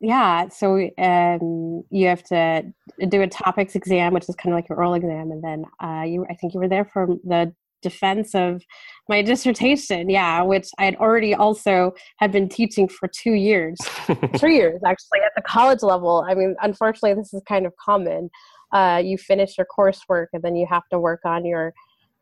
yeah. 0.00 0.48
So 0.48 0.88
um, 0.98 1.82
you 1.90 2.06
have 2.06 2.22
to 2.24 2.72
do 3.08 3.22
a 3.22 3.26
topics 3.26 3.74
exam, 3.74 4.14
which 4.14 4.28
is 4.28 4.36
kind 4.36 4.52
of 4.52 4.58
like 4.58 4.68
your 4.68 4.78
oral 4.78 4.94
exam, 4.94 5.30
and 5.30 5.42
then 5.42 5.64
uh, 5.82 6.04
you. 6.04 6.26
I 6.30 6.34
think 6.34 6.54
you 6.54 6.60
were 6.60 6.68
there 6.68 6.84
for 6.92 7.06
the 7.24 7.52
defense 7.80 8.34
of 8.34 8.62
my 9.08 9.22
dissertation 9.30 10.10
yeah 10.10 10.42
which 10.42 10.68
i 10.78 10.84
had 10.84 10.96
already 10.96 11.32
also 11.32 11.92
had 12.16 12.32
been 12.32 12.48
teaching 12.48 12.88
for 12.88 13.08
two 13.08 13.34
years 13.34 13.78
three 14.36 14.56
years 14.56 14.80
actually 14.84 15.20
at 15.24 15.30
the 15.36 15.42
college 15.42 15.82
level 15.82 16.26
i 16.28 16.34
mean 16.34 16.56
unfortunately 16.60 17.14
this 17.14 17.32
is 17.32 17.40
kind 17.46 17.66
of 17.66 17.72
common 17.76 18.28
uh, 18.72 19.00
you 19.04 19.18
finish 19.18 19.56
your 19.56 19.66
coursework 19.66 20.26
and 20.32 20.42
then 20.42 20.56
you 20.56 20.66
have 20.68 20.88
to 20.90 20.98
work 20.98 21.20
on 21.24 21.44
your 21.44 21.72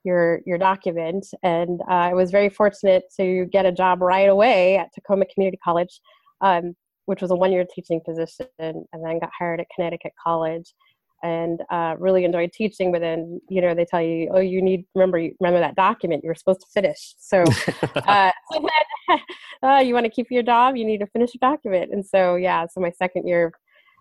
your 0.05 0.41
your 0.47 0.59
document. 0.59 1.27
And 1.43 1.81
uh, 1.89 1.95
I 2.11 2.15
was 2.15 2.31
very 2.31 2.49
fortunate 2.49 3.05
to 3.19 3.47
get 3.47 3.67
a 3.67 3.73
job 3.73 4.01
right 4.01 4.29
away 4.29 4.77
at 4.79 4.93
Tacoma 4.95 5.27
Community 5.33 5.59
College, 5.63 6.01
um, 6.41 6.77
which 7.07 7.21
was 7.21 7.31
a 7.31 7.37
one 7.37 7.53
year 7.53 7.67
teaching 7.75 8.01
position, 8.05 8.47
and 8.59 9.05
then 9.05 9.19
got 9.19 9.31
hired 9.39 9.61
at 9.61 9.67
Connecticut 9.75 10.13
College. 10.23 10.75
And 11.23 11.63
uh, 11.71 11.97
really 11.99 12.25
enjoyed 12.25 12.53
teaching, 12.53 12.93
but 12.93 13.01
then 13.01 13.41
you 13.49 13.61
know 13.61 13.75
they 13.75 13.87
tell 13.87 14.03
you, 14.03 14.31
oh, 14.33 14.39
you 14.39 14.63
need 14.63 14.85
remember 14.95 15.19
remember 15.41 15.59
that 15.61 15.75
document 15.75 16.23
you 16.23 16.29
were 16.29 16.35
supposed 16.35 16.61
to 16.61 16.67
finish. 16.73 17.15
So, 17.19 17.43
uh, 17.97 18.31
uh, 19.63 19.83
you 19.85 19.95
want 19.95 20.05
to 20.05 20.11
keep 20.11 20.31
your 20.31 20.43
job, 20.43 20.77
you 20.77 20.85
need 20.85 20.99
to 20.99 21.07
finish 21.07 21.31
your 21.35 21.51
document. 21.51 21.93
And 21.93 22.05
so 22.05 22.37
yeah, 22.37 22.67
so 22.67 22.81
my 22.81 22.91
second 22.91 23.27
year 23.27 23.53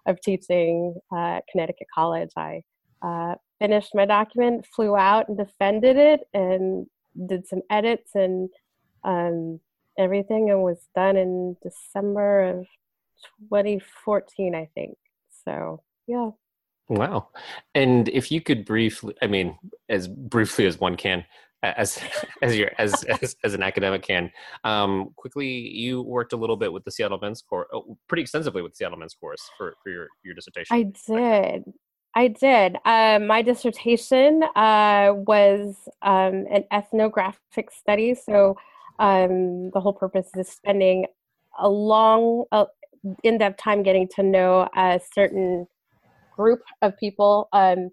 of 0.05 0.21
teaching 0.21 0.95
at 1.15 1.41
Connecticut 1.51 1.87
College, 1.93 2.31
I 2.37 2.63
uh, 3.01 3.35
finished 3.59 3.93
my 3.93 4.05
document, 4.05 4.65
flew 4.65 4.95
out 4.95 5.27
and 5.27 5.37
defended 5.37 5.97
it, 5.97 6.21
and 6.33 6.87
did 7.27 7.47
some 7.47 7.61
edits 7.69 8.11
and 8.15 8.49
um, 9.03 9.59
everything, 9.97 10.49
and 10.49 10.61
was 10.61 10.87
done 10.95 11.17
in 11.17 11.55
December 11.63 12.43
of 12.43 12.67
2014, 13.51 14.55
I 14.55 14.69
think. 14.75 14.97
So, 15.45 15.81
yeah. 16.07 16.31
Wow. 16.87 17.29
And 17.73 18.09
if 18.09 18.31
you 18.31 18.41
could 18.41 18.65
briefly, 18.65 19.15
I 19.21 19.27
mean, 19.27 19.57
as 19.89 20.07
briefly 20.07 20.65
as 20.65 20.79
one 20.79 20.97
can, 20.97 21.25
as 21.77 21.99
as 22.41 22.57
your 22.57 22.71
as, 22.77 23.03
as 23.03 23.35
as 23.43 23.53
an 23.53 23.63
academic 23.63 24.03
can. 24.03 24.31
Um, 24.63 25.11
quickly, 25.15 25.47
you 25.47 26.01
worked 26.01 26.33
a 26.33 26.37
little 26.37 26.57
bit 26.57 26.71
with 26.71 26.83
the 26.83 26.91
Seattle 26.91 27.19
Men's 27.21 27.41
Chorus, 27.41 27.67
oh, 27.73 27.97
pretty 28.07 28.21
extensively 28.21 28.61
with 28.61 28.73
the 28.73 28.77
Seattle 28.77 28.97
Men's 28.97 29.15
Chorus 29.15 29.41
for 29.57 29.75
for 29.83 29.89
your 29.89 30.07
your 30.23 30.35
dissertation. 30.35 30.75
I 30.75 30.83
did. 30.83 31.63
I 32.17 32.29
did. 32.29 32.77
Um, 32.85 33.27
my 33.27 33.41
dissertation 33.41 34.41
uh, 34.55 35.13
was 35.15 35.75
um, 36.01 36.45
an 36.49 36.63
ethnographic 36.71 37.71
study. 37.71 38.15
So 38.15 38.55
um, 38.99 39.69
the 39.71 39.81
whole 39.81 39.91
purpose 39.91 40.29
is 40.37 40.47
spending 40.47 41.07
a 41.59 41.67
long, 41.67 42.45
uh, 42.53 42.65
in-depth 43.23 43.57
time 43.57 43.83
getting 43.83 44.07
to 44.15 44.23
know 44.23 44.69
a 44.77 44.99
certain 45.13 45.67
group 46.35 46.61
of 46.81 46.97
people 46.97 47.49
um, 47.51 47.89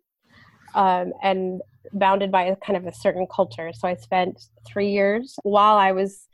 um, 0.75 1.13
and 1.23 1.61
bounded 1.93 2.31
by 2.31 2.45
a 2.45 2.57
kind 2.57 2.77
of 2.77 2.87
a 2.87 2.93
certain 2.93 3.27
culture. 3.35 3.73
So 3.73 3.89
I 3.89 3.95
spent 3.95 4.49
three 4.67 4.91
years 4.91 5.37
while 5.43 5.77
I 5.77 5.93
was 5.93 6.27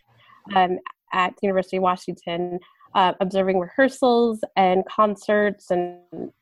um, 0.54 0.78
at 1.12 1.30
the 1.36 1.46
University 1.46 1.76
of 1.78 1.82
Washington 1.82 2.58
uh, 2.94 3.12
observing 3.20 3.58
rehearsals 3.58 4.40
and 4.56 4.84
concerts 4.86 5.70
and 5.70 5.98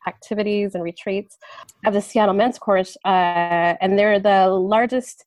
activities 0.06 0.75
and 0.75 0.82
retreats 0.82 1.38
of 1.84 1.92
the 1.92 2.00
Seattle 2.00 2.34
Men's 2.34 2.58
Chorus. 2.58 2.96
Uh, 3.04 3.75
and 3.80 3.98
they're 3.98 4.20
the 4.20 4.48
largest 4.48 5.25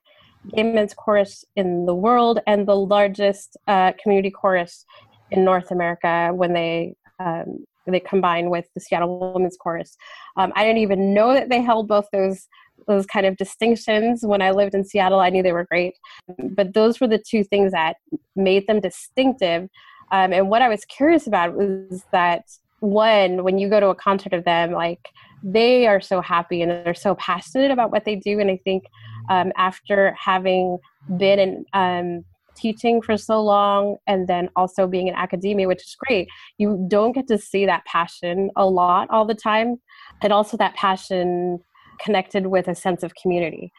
gay 0.56 0.64
men's 0.64 0.94
chorus 0.94 1.44
in 1.56 1.86
the 1.86 1.94
world 1.94 2.40
and 2.48 2.68
the 2.68 2.76
largest 2.76 3.58
uh, 3.68 3.92
community 4.02 4.32
chorus 4.32 4.86
in 5.32 5.44
North 5.44 5.72
America 5.72 6.32
when 6.34 6.54
they 6.54 6.96
um, 7.20 7.66
they 7.86 8.00
combine 8.00 8.50
with 8.50 8.66
the 8.76 8.80
Seattle 8.80 9.34
Women's 9.34 9.58
Chorus. 9.58 9.98
Um, 10.38 10.54
I 10.56 10.64
didn't 10.64 10.82
even 10.82 11.14
know 11.14 11.34
that 11.34 11.50
they 11.50 11.62
held 11.62 11.88
both 11.88 12.08
those 12.14 12.48
those 12.88 13.06
kind 13.06 13.26
of 13.26 13.38
distinctions 13.38 14.22
when 14.24 14.42
I 14.42 14.52
lived 14.52 14.74
in 14.74 14.84
Seattle. 14.84 15.20
I 15.20 15.30
knew 15.30 15.44
they 15.44 15.54
were 15.54 15.66
great, 15.70 15.94
but 16.38 16.74
those 16.74 17.00
were 17.00 17.08
the 17.08 17.24
two 17.30 17.44
things 17.44 17.72
that 17.72 17.98
made 18.36 18.68
them 18.68 18.80
distinctive. 18.80 19.70
Um, 20.12 20.34
and 20.34 20.50
what 20.50 20.62
I 20.62 20.70
was 20.70 20.86
curious 20.86 21.28
about 21.28 21.56
was 21.56 22.04
that 22.12 22.44
one, 22.80 23.44
when 23.44 23.58
you 23.58 23.70
go 23.70 23.80
to 23.80 23.88
a 23.88 23.96
concert 23.96 24.34
of 24.34 24.46
them, 24.46 24.72
like 24.72 25.10
they 25.44 25.88
are 25.88 26.02
so 26.02 26.22
happy 26.22 26.62
and 26.62 26.72
they're 26.72 26.94
so 26.94 27.16
passionate 27.16 27.72
about 27.72 27.92
what 27.92 28.06
they 28.06 28.16
do. 28.16 28.40
And 28.40 28.50
I 28.50 28.60
think 28.64 28.86
um, 29.30 29.52
after 29.58 30.16
having 30.20 30.78
been 31.18 31.40
in 31.40 31.66
um, 31.74 32.26
teaching 32.56 33.02
for 33.02 33.18
so 33.18 33.42
long 33.42 33.98
and 34.08 34.28
then 34.28 34.50
also 34.56 34.88
being 34.88 35.08
in 35.08 35.16
academia, 35.16 35.68
which 35.68 35.82
is 35.82 35.96
great, 36.08 36.28
you 36.58 36.86
don't 36.90 37.14
get 37.14 37.28
to 37.28 37.38
see 37.38 37.66
that 37.66 37.86
passion 37.86 38.50
a 38.56 38.66
lot 38.66 39.10
all 39.10 39.26
the 39.26 39.36
time. 39.36 39.78
And 40.22 40.34
also 40.34 40.58
that 40.58 40.76
passion 40.76 41.60
connected 42.00 42.48
with 42.48 42.68
a 42.68 42.76
sense 42.76 43.04
of 43.04 43.14
community. 43.16 43.72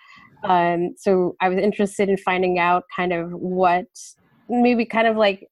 Um, 0.44 0.94
so 0.96 1.36
I 1.40 1.48
was 1.48 1.58
interested 1.58 2.08
in 2.08 2.16
finding 2.16 2.58
out 2.58 2.84
kind 2.94 3.12
of 3.12 3.30
what 3.32 3.86
maybe 4.48 4.84
kind 4.84 5.06
of 5.06 5.16
like 5.16 5.48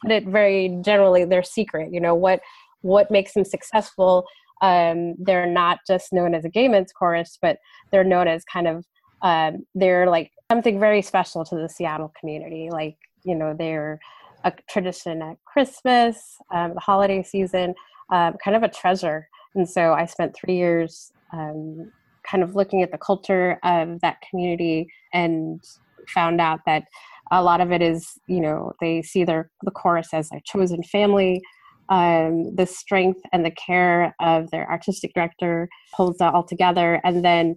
put 0.00 0.10
it 0.10 0.26
very 0.26 0.78
generally 0.82 1.24
their 1.24 1.42
secret 1.42 1.92
you 1.92 2.00
know 2.00 2.14
what 2.14 2.40
what 2.82 3.10
makes 3.10 3.32
them 3.32 3.44
successful. 3.44 4.26
Um, 4.60 5.14
they're 5.18 5.46
not 5.46 5.80
just 5.86 6.12
known 6.12 6.34
as 6.34 6.44
a 6.44 6.48
gay 6.48 6.68
men's 6.68 6.92
chorus 6.92 7.38
but 7.40 7.58
they're 7.90 8.04
known 8.04 8.28
as 8.28 8.44
kind 8.44 8.68
of 8.68 8.84
um, 9.22 9.64
they're 9.74 10.08
like 10.08 10.32
something 10.50 10.78
very 10.78 11.00
special 11.00 11.44
to 11.44 11.56
the 11.56 11.68
seattle 11.68 12.12
community. 12.18 12.68
Like 12.70 12.96
you 13.24 13.34
know 13.34 13.54
they're 13.58 13.98
a 14.44 14.52
tradition 14.68 15.22
at 15.22 15.36
christmas 15.44 16.36
um, 16.52 16.74
the 16.74 16.80
holiday 16.80 17.22
season 17.22 17.74
um, 18.10 18.34
kind 18.44 18.56
of 18.56 18.62
a 18.62 18.68
treasure. 18.68 19.28
And 19.54 19.68
so 19.68 19.92
i 19.92 20.06
spent 20.06 20.34
three 20.34 20.56
years 20.56 21.12
um, 21.32 21.90
kind 22.22 22.42
of 22.42 22.54
looking 22.54 22.82
at 22.82 22.92
the 22.92 22.98
culture 22.98 23.58
of 23.64 24.00
that 24.00 24.18
community 24.28 24.86
and 25.12 25.62
found 26.08 26.40
out 26.40 26.60
that 26.66 26.84
a 27.30 27.42
lot 27.42 27.60
of 27.60 27.72
it 27.72 27.80
is 27.80 28.18
you 28.26 28.40
know 28.40 28.72
they 28.80 29.02
see 29.02 29.24
their 29.24 29.50
the 29.62 29.70
chorus 29.70 30.08
as 30.12 30.30
a 30.32 30.40
chosen 30.44 30.82
family. 30.82 31.42
Um, 31.88 32.54
the 32.54 32.66
strength 32.66 33.20
and 33.32 33.44
the 33.44 33.50
care 33.50 34.14
of 34.20 34.50
their 34.50 34.70
artistic 34.70 35.12
director 35.14 35.68
holds 35.92 36.18
that 36.18 36.32
all 36.32 36.44
together. 36.44 37.00
And 37.04 37.22
then 37.22 37.56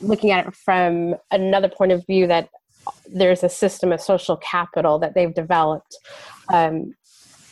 looking 0.00 0.32
at 0.32 0.48
it 0.48 0.56
from 0.56 1.14
another 1.30 1.68
point 1.68 1.92
of 1.92 2.04
view 2.06 2.26
that 2.26 2.48
there's 3.06 3.44
a 3.44 3.48
system 3.48 3.92
of 3.92 4.00
social 4.00 4.36
capital 4.38 4.98
that 4.98 5.14
they've 5.14 5.34
developed 5.34 5.96
um, 6.52 6.94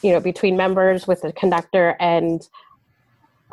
you 0.02 0.12
know 0.12 0.20
between 0.20 0.56
members 0.56 1.06
with 1.06 1.20
the 1.22 1.32
conductor 1.32 1.96
and 2.00 2.48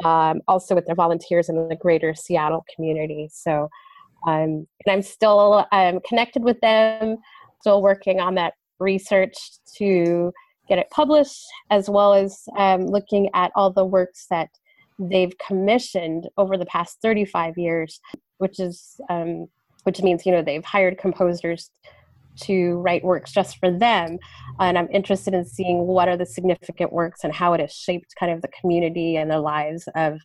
um, 0.03 0.41
also 0.47 0.75
with 0.75 0.85
their 0.85 0.95
volunteers 0.95 1.49
in 1.49 1.67
the 1.67 1.75
greater 1.75 2.13
seattle 2.13 2.65
community. 2.73 3.29
So 3.31 3.69
um, 4.25 4.67
and 4.83 4.89
i'm 4.89 5.03
still 5.03 5.63
um, 5.71 5.99
connected 6.07 6.43
with 6.43 6.59
them 6.61 7.17
still 7.61 7.81
working 7.81 8.19
on 8.19 8.35
that 8.35 8.53
research 8.79 9.35
to 9.77 10.31
get 10.67 10.77
it 10.77 10.89
published, 10.89 11.45
as 11.69 11.89
well 11.89 12.13
as 12.13 12.43
um, 12.57 12.85
looking 12.85 13.29
at 13.33 13.51
all 13.55 13.71
the 13.71 13.85
works 13.85 14.27
that 14.29 14.49
they've 14.99 15.33
commissioned 15.45 16.27
over 16.37 16.57
the 16.57 16.65
past 16.65 16.97
35 17.01 17.57
years, 17.57 17.99
which 18.37 18.59
is 18.59 18.99
um, 19.09 19.47
which 19.83 20.01
means 20.01 20.25
you 20.25 20.31
know 20.31 20.41
they've 20.41 20.65
hired 20.65 20.97
composers 20.97 21.71
to 22.41 22.75
write 22.77 23.03
works 23.03 23.31
just 23.31 23.57
for 23.59 23.71
them. 23.71 24.17
And 24.59 24.77
I'm 24.77 24.89
interested 24.91 25.33
in 25.33 25.45
seeing 25.45 25.87
what 25.87 26.07
are 26.07 26.17
the 26.17 26.25
significant 26.25 26.93
works 26.93 27.23
and 27.23 27.33
how 27.33 27.53
it 27.53 27.59
has 27.59 27.73
shaped 27.73 28.15
kind 28.19 28.31
of 28.31 28.41
the 28.41 28.49
community 28.59 29.15
and 29.15 29.29
the 29.29 29.39
lives 29.39 29.87
of 29.95 30.19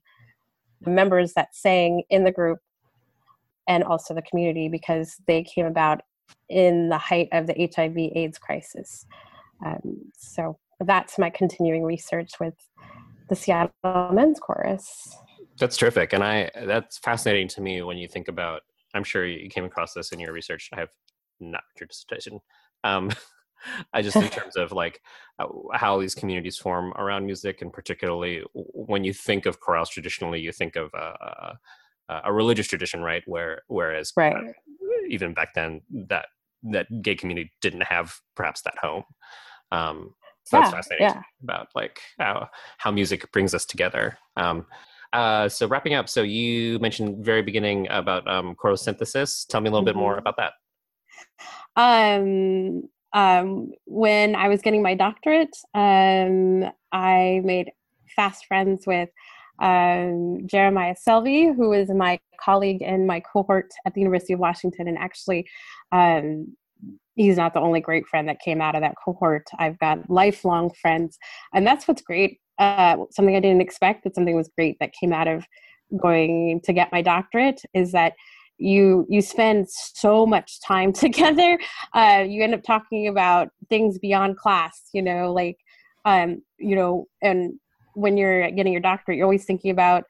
the 0.81 0.91
members 0.91 1.35
that 1.35 1.55
sang 1.55 2.03
in 2.11 2.25
the 2.25 2.33
group 2.33 2.59
and 3.69 3.85
also 3.85 4.15
the 4.15 4.23
community 4.23 4.69
because 4.69 5.17
they 5.27 5.43
came 5.43 5.67
about 5.67 6.01
in 6.49 6.89
the 6.89 6.99
height 6.99 7.29
of 7.33 7.47
the 7.47 7.71
HIV 7.75 7.97
AIDS 8.15 8.39
crisis. 8.39 9.07
Um, 9.65 10.11
so 10.17 10.59
that's 10.81 11.19
my 11.19 11.31
continuing 11.31 11.85
research 11.85 12.33
with 12.41 12.55
the 13.29 13.37
Seattle 13.37 13.73
Men's 14.13 14.41
Chorus. 14.41 15.17
That's 15.59 15.77
terrific, 15.77 16.13
and 16.13 16.25
I 16.25 16.51
that's 16.67 16.99
fascinating 16.99 17.49
to 17.49 17.61
me 17.61 17.83
when 17.83 17.99
you 17.99 18.09
think 18.09 18.29
about. 18.29 18.63
I'm 18.95 19.05
sure 19.05 19.25
you 19.25 19.49
came 19.49 19.65
across 19.65 19.95
this 19.95 20.13
in 20.13 20.21
your 20.21 20.33
research. 20.33 20.69
I 20.75 20.81
have 20.81 20.91
not 21.43 21.65
your 21.79 21.87
dissertation. 21.87 22.41
Um, 22.85 23.11
I 23.93 24.03
just 24.03 24.17
in 24.17 24.29
terms 24.29 24.57
of 24.57 24.73
like 24.73 25.01
uh, 25.39 25.47
how 25.73 26.01
these 26.01 26.15
communities 26.15 26.59
form 26.59 26.93
around 26.95 27.27
music, 27.27 27.63
and 27.63 27.73
particularly 27.73 28.43
when 28.55 29.05
you 29.05 29.13
think 29.13 29.47
of 29.47 29.61
chorales 29.61 29.89
traditionally, 29.89 30.41
you 30.41 30.51
think 30.53 30.75
of 30.75 30.91
a, 30.95 31.57
a, 32.09 32.21
a 32.25 32.33
religious 32.33 32.67
tradition, 32.67 33.03
right? 33.03 33.23
Where 33.27 33.63
whereas 33.69 34.13
right. 34.17 34.35
Uh, 34.35 34.53
even 35.09 35.35
back 35.35 35.55
then 35.55 35.83
that 36.09 36.27
that 36.65 37.03
gay 37.03 37.15
community 37.15 37.53
didn't 37.61 37.83
have 37.83 38.15
perhaps 38.37 38.63
that 38.63 38.79
home. 38.79 39.05
Um, 39.71 40.15
so 40.45 40.57
yeah, 40.57 40.63
that's 40.63 40.75
fascinating 40.75 41.07
yeah. 41.07 41.23
about 41.43 41.69
like 41.75 42.01
how 42.19 42.49
how 42.79 42.91
music 42.91 43.31
brings 43.33 43.55
us 43.55 43.65
together. 43.65 44.19
Um, 44.37 44.67
uh, 45.13 45.49
so 45.49 45.67
wrapping 45.67 45.95
up, 45.95 46.09
so 46.09 46.23
you 46.23 46.79
mentioned 46.79 47.25
very 47.25 47.43
beginning 47.43 47.87
about 47.91 48.27
um, 48.29 48.55
Chorosynthesis. 48.55 49.47
Tell 49.47 49.61
me 49.61 49.69
a 49.69 49.71
little 49.71 49.87
mm-hmm. 49.87 49.97
bit 49.99 50.01
more 50.01 50.13
mm-hmm. 50.13 50.21
about 50.21 50.37
that. 50.39 50.53
Um, 51.75 52.83
um, 53.15 53.71
when 53.87 54.35
I 54.35 54.49
was 54.49 54.61
getting 54.61 54.83
my 54.83 54.95
doctorate, 54.95 55.57
um, 55.73 56.71
I 56.93 57.41
made 57.45 57.71
fast 58.15 58.45
friends 58.45 58.87
with 58.87 59.09
um, 59.59 60.41
Jeremiah 60.47 60.95
Selvey, 60.95 61.55
who 61.55 61.73
is 61.73 61.89
my 61.89 62.19
colleague 62.41 62.83
in 62.83 63.07
my 63.07 63.21
cohort 63.21 63.71
at 63.87 63.95
the 63.95 64.01
University 64.01 64.33
of 64.33 64.41
Washington, 64.41 64.89
and 64.89 64.99
actually, 64.99 65.47
um, 65.93 66.55
he's 67.15 67.37
not 67.37 67.55
the 67.55 67.61
only 67.61 67.81
great 67.81 68.07
friend 68.07 68.29
that 68.29 68.41
came 68.41 68.61
out 68.61 68.75
of 68.75 68.83
that 68.83 68.97
cohort. 69.03 69.47
I've 69.59 69.79
got 69.79 70.11
lifelong 70.11 70.71
friends, 70.81 71.19
and 71.55 71.67
that's 71.67 71.87
what's 71.87 72.03
great. 72.03 72.39
Uh, 72.59 72.97
something 73.11 73.37
I 73.37 73.41
didn't 73.41 73.61
expect, 73.61 74.05
but 74.05 74.15
something 74.15 74.37
was 74.37 74.51
great 74.57 74.77
that 74.81 74.93
came 74.99 75.13
out 75.13 75.29
of 75.29 75.45
going 76.01 76.61
to 76.65 76.73
get 76.73 76.93
my 76.93 77.03
doctorate 77.03 77.61
is 77.75 77.93
that 77.93 78.15
you 78.63 79.07
you 79.09 79.21
spend 79.21 79.69
so 79.69 80.25
much 80.25 80.61
time 80.61 80.93
together. 81.05 81.59
Uh, 81.95 82.25
you 82.27 82.43
end 82.43 82.55
up 82.55 82.63
talking 82.63 83.09
about 83.09 83.49
things 83.69 83.99
beyond 83.99 84.37
class. 84.37 84.89
You 84.93 85.03
know, 85.03 85.33
like 85.33 85.59
um, 86.05 86.43
you 86.59 86.77
know, 86.77 87.07
and 87.23 87.55
when 87.95 88.17
you're 88.17 88.51
getting 88.51 88.73
your 88.73 88.81
doctorate, 88.81 89.19
you're 89.19 89.27
always 89.27 89.45
thinking 89.45 89.71
about 89.71 90.05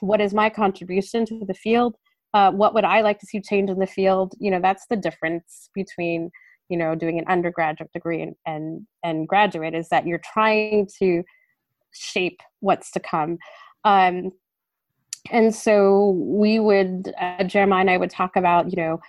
what 0.00 0.20
is 0.20 0.34
my 0.34 0.48
contribution 0.48 1.24
to 1.26 1.44
the 1.46 1.54
field? 1.54 1.96
Uh, 2.32 2.50
what 2.52 2.74
would 2.74 2.84
I 2.84 3.00
like 3.00 3.18
to 3.20 3.26
see 3.26 3.40
change 3.40 3.70
in 3.70 3.78
the 3.78 3.86
field? 3.86 4.34
You 4.38 4.50
know, 4.50 4.60
that's 4.60 4.86
the 4.88 4.96
difference 4.96 5.70
between 5.74 6.30
you 6.68 6.76
know 6.76 6.94
doing 6.94 7.18
an 7.18 7.26
undergraduate 7.28 7.92
degree 7.92 8.22
and 8.22 8.34
and, 8.46 8.86
and 9.04 9.28
graduate 9.28 9.74
is 9.74 9.88
that 9.90 10.06
you're 10.06 10.22
trying 10.32 10.88
to 11.00 11.22
shape 11.92 12.40
what's 12.60 12.90
to 12.92 13.00
come. 13.00 13.38
Um, 13.84 14.30
and 15.30 15.54
so 15.54 16.10
we 16.18 16.58
would, 16.58 17.12
uh, 17.20 17.44
Jeremiah 17.44 17.80
and 17.80 17.90
I 17.90 17.96
would 17.96 18.10
talk 18.10 18.36
about, 18.36 18.70
you 18.70 18.76
know, 18.76 19.00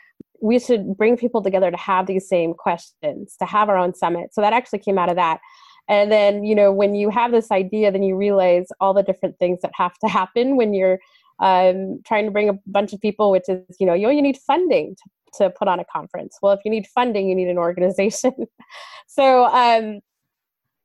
we 0.42 0.60
should 0.60 0.98
bring 0.98 1.18
people 1.18 1.42
together 1.42 1.72
to 1.72 1.78
have 1.78 2.08
these 2.08 2.28
same 2.28 2.54
questions, 2.54 3.36
to 3.38 3.46
have 3.46 3.70
our 3.70 3.78
own 3.78 3.94
summit. 3.94 4.34
So 4.34 4.42
that 4.42 4.54
actually 4.54 4.80
came 4.80 4.98
out 4.98 5.10
of 5.10 5.16
that 5.16 5.40
and 5.88 6.12
then 6.12 6.44
you 6.44 6.54
know 6.54 6.72
when 6.72 6.94
you 6.94 7.10
have 7.10 7.32
this 7.32 7.50
idea 7.50 7.92
then 7.92 8.04
you 8.04 8.16
realize 8.16 8.68
all 8.80 8.94
the 8.94 9.02
different 9.02 9.36
things 9.40 9.60
that 9.64 9.72
have 9.74 9.98
to 9.98 10.08
happen 10.08 10.56
when 10.56 10.76
you're 10.76 11.00
um, 11.40 12.00
trying 12.06 12.26
to 12.26 12.30
bring 12.30 12.50
a 12.50 12.54
bunch 12.68 12.94
of 12.94 13.02
people 13.02 13.32
which 13.32 13.50
is 13.50 13.64
you 13.80 13.88
know 13.88 13.96
you, 13.96 14.08
you 14.12 14.22
need 14.22 14.38
funding 14.38 14.96
to 14.96 15.10
to 15.34 15.50
put 15.50 15.68
on 15.68 15.80
a 15.80 15.86
conference. 15.86 16.38
Well, 16.42 16.54
if 16.54 16.60
you 16.66 16.72
need 16.72 16.88
funding, 16.88 17.30
you 17.30 17.36
need 17.36 17.48
an 17.48 17.58
organization. 17.58 18.34
so, 19.08 19.46
um, 19.46 20.02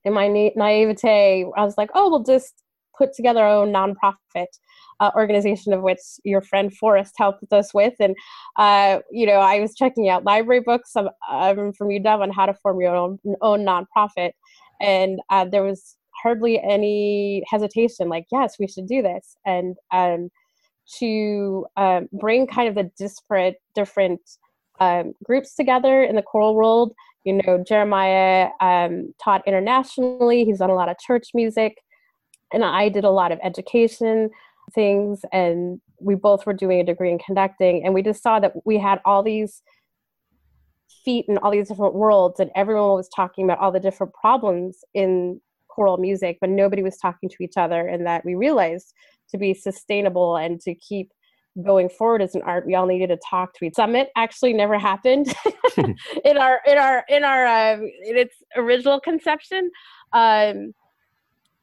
in 0.05 0.13
my 0.13 0.29
na- 0.29 0.51
naivete, 0.55 1.45
I 1.57 1.65
was 1.65 1.77
like, 1.77 1.91
oh, 1.95 2.11
we'll 2.11 2.23
just 2.23 2.63
put 2.97 3.13
together 3.13 3.41
our 3.41 3.63
own 3.63 3.73
nonprofit 3.73 4.47
uh, 5.01 5.11
organization 5.15 5.73
of 5.73 5.83
which 5.83 6.01
your 6.25 6.41
friend 6.41 6.75
Forrest 6.77 7.15
helped 7.17 7.53
us 7.53 7.73
with. 7.75 7.95
And, 8.01 8.15
uh, 8.57 9.01
you 9.11 9.27
know, 9.27 9.41
I 9.41 9.61
was 9.61 9.75
checking 9.75 10.09
out 10.09 10.25
library 10.25 10.61
books 10.61 10.95
um, 10.97 11.73
from 11.73 11.89
UW 11.89 12.23
on 12.23 12.31
how 12.31 12.47
to 12.47 12.55
form 12.55 12.81
your 12.81 12.97
own, 12.97 13.19
own 13.43 13.65
nonprofit. 13.65 14.33
And 14.81 15.21
uh, 15.31 15.45
there 15.45 15.63
was 15.63 15.97
hardly 16.23 16.61
any 16.63 17.43
hesitation, 17.49 18.09
like, 18.09 18.27
yes, 18.33 18.57
we 18.59 18.67
should 18.67 18.87
do 18.87 19.03
this. 19.03 19.37
And 19.45 19.77
um, 19.93 20.31
to 20.99 21.67
um, 21.77 22.09
bring 22.13 22.47
kind 22.47 22.69
of 22.69 22.75
the 22.75 22.91
disparate, 22.99 23.57
different 23.75 24.21
um, 24.81 25.13
groups 25.25 25.55
together 25.55 26.03
in 26.03 26.17
the 26.17 26.23
choral 26.23 26.55
world. 26.55 26.93
You 27.25 27.41
know, 27.45 27.63
Jeremiah 27.67 28.51
um, 28.61 29.13
taught 29.23 29.47
internationally, 29.47 30.45
he's 30.45 30.59
done 30.59 30.71
a 30.71 30.75
lot 30.75 30.89
of 30.89 30.97
church 30.99 31.31
music, 31.35 31.79
and 32.53 32.65
I 32.65 32.89
did 32.89 33.05
a 33.05 33.11
lot 33.11 33.33
of 33.33 33.41
education 33.43 34.31
things. 34.75 35.21
And 35.33 35.81
we 36.01 36.15
both 36.15 36.47
were 36.47 36.53
doing 36.53 36.81
a 36.81 36.85
degree 36.85 37.11
in 37.11 37.19
conducting, 37.19 37.85
and 37.85 37.95
we 37.95 38.03
just 38.03 38.23
saw 38.23 38.41
that 38.41 38.53
we 38.65 38.79
had 38.79 39.01
all 39.05 39.23
these 39.23 39.63
feet 41.05 41.27
in 41.29 41.39
all 41.39 41.51
these 41.51 41.69
different 41.69 41.95
worlds, 41.95 42.41
and 42.41 42.51
everyone 42.55 42.91
was 42.97 43.09
talking 43.15 43.45
about 43.45 43.59
all 43.59 43.73
the 43.73 43.81
different 43.81 44.13
problems 44.13 44.79
in 44.95 45.41
choral 45.69 45.99
music, 45.99 46.39
but 46.41 46.51
nobody 46.51 46.83
was 46.83 46.97
talking 46.99 47.29
to 47.29 47.37
each 47.41 47.57
other, 47.57 47.87
and 47.87 48.07
that 48.07 48.25
we 48.25 48.35
realized 48.35 48.93
to 49.31 49.39
be 49.39 49.55
sustainable 49.55 50.37
and 50.37 50.61
to 50.61 50.75
keep 50.75 51.11
going 51.65 51.89
forward 51.89 52.21
as 52.21 52.35
an 52.35 52.43
art 52.43 52.67
we 52.67 52.75
all 52.75 52.87
needed 52.87 53.09
to 53.09 53.19
talk 53.29 53.55
to 53.55 53.65
each 53.65 53.75
summit 53.75 54.11
actually 54.17 54.53
never 54.53 54.79
happened 54.79 55.35
in 56.25 56.37
our 56.37 56.61
in 56.67 56.77
our 56.77 57.05
in 57.09 57.25
our 57.25 57.47
uh, 57.47 57.77
in 57.77 58.17
its 58.17 58.37
original 58.57 59.01
conception 59.01 59.71
um, 60.13 60.75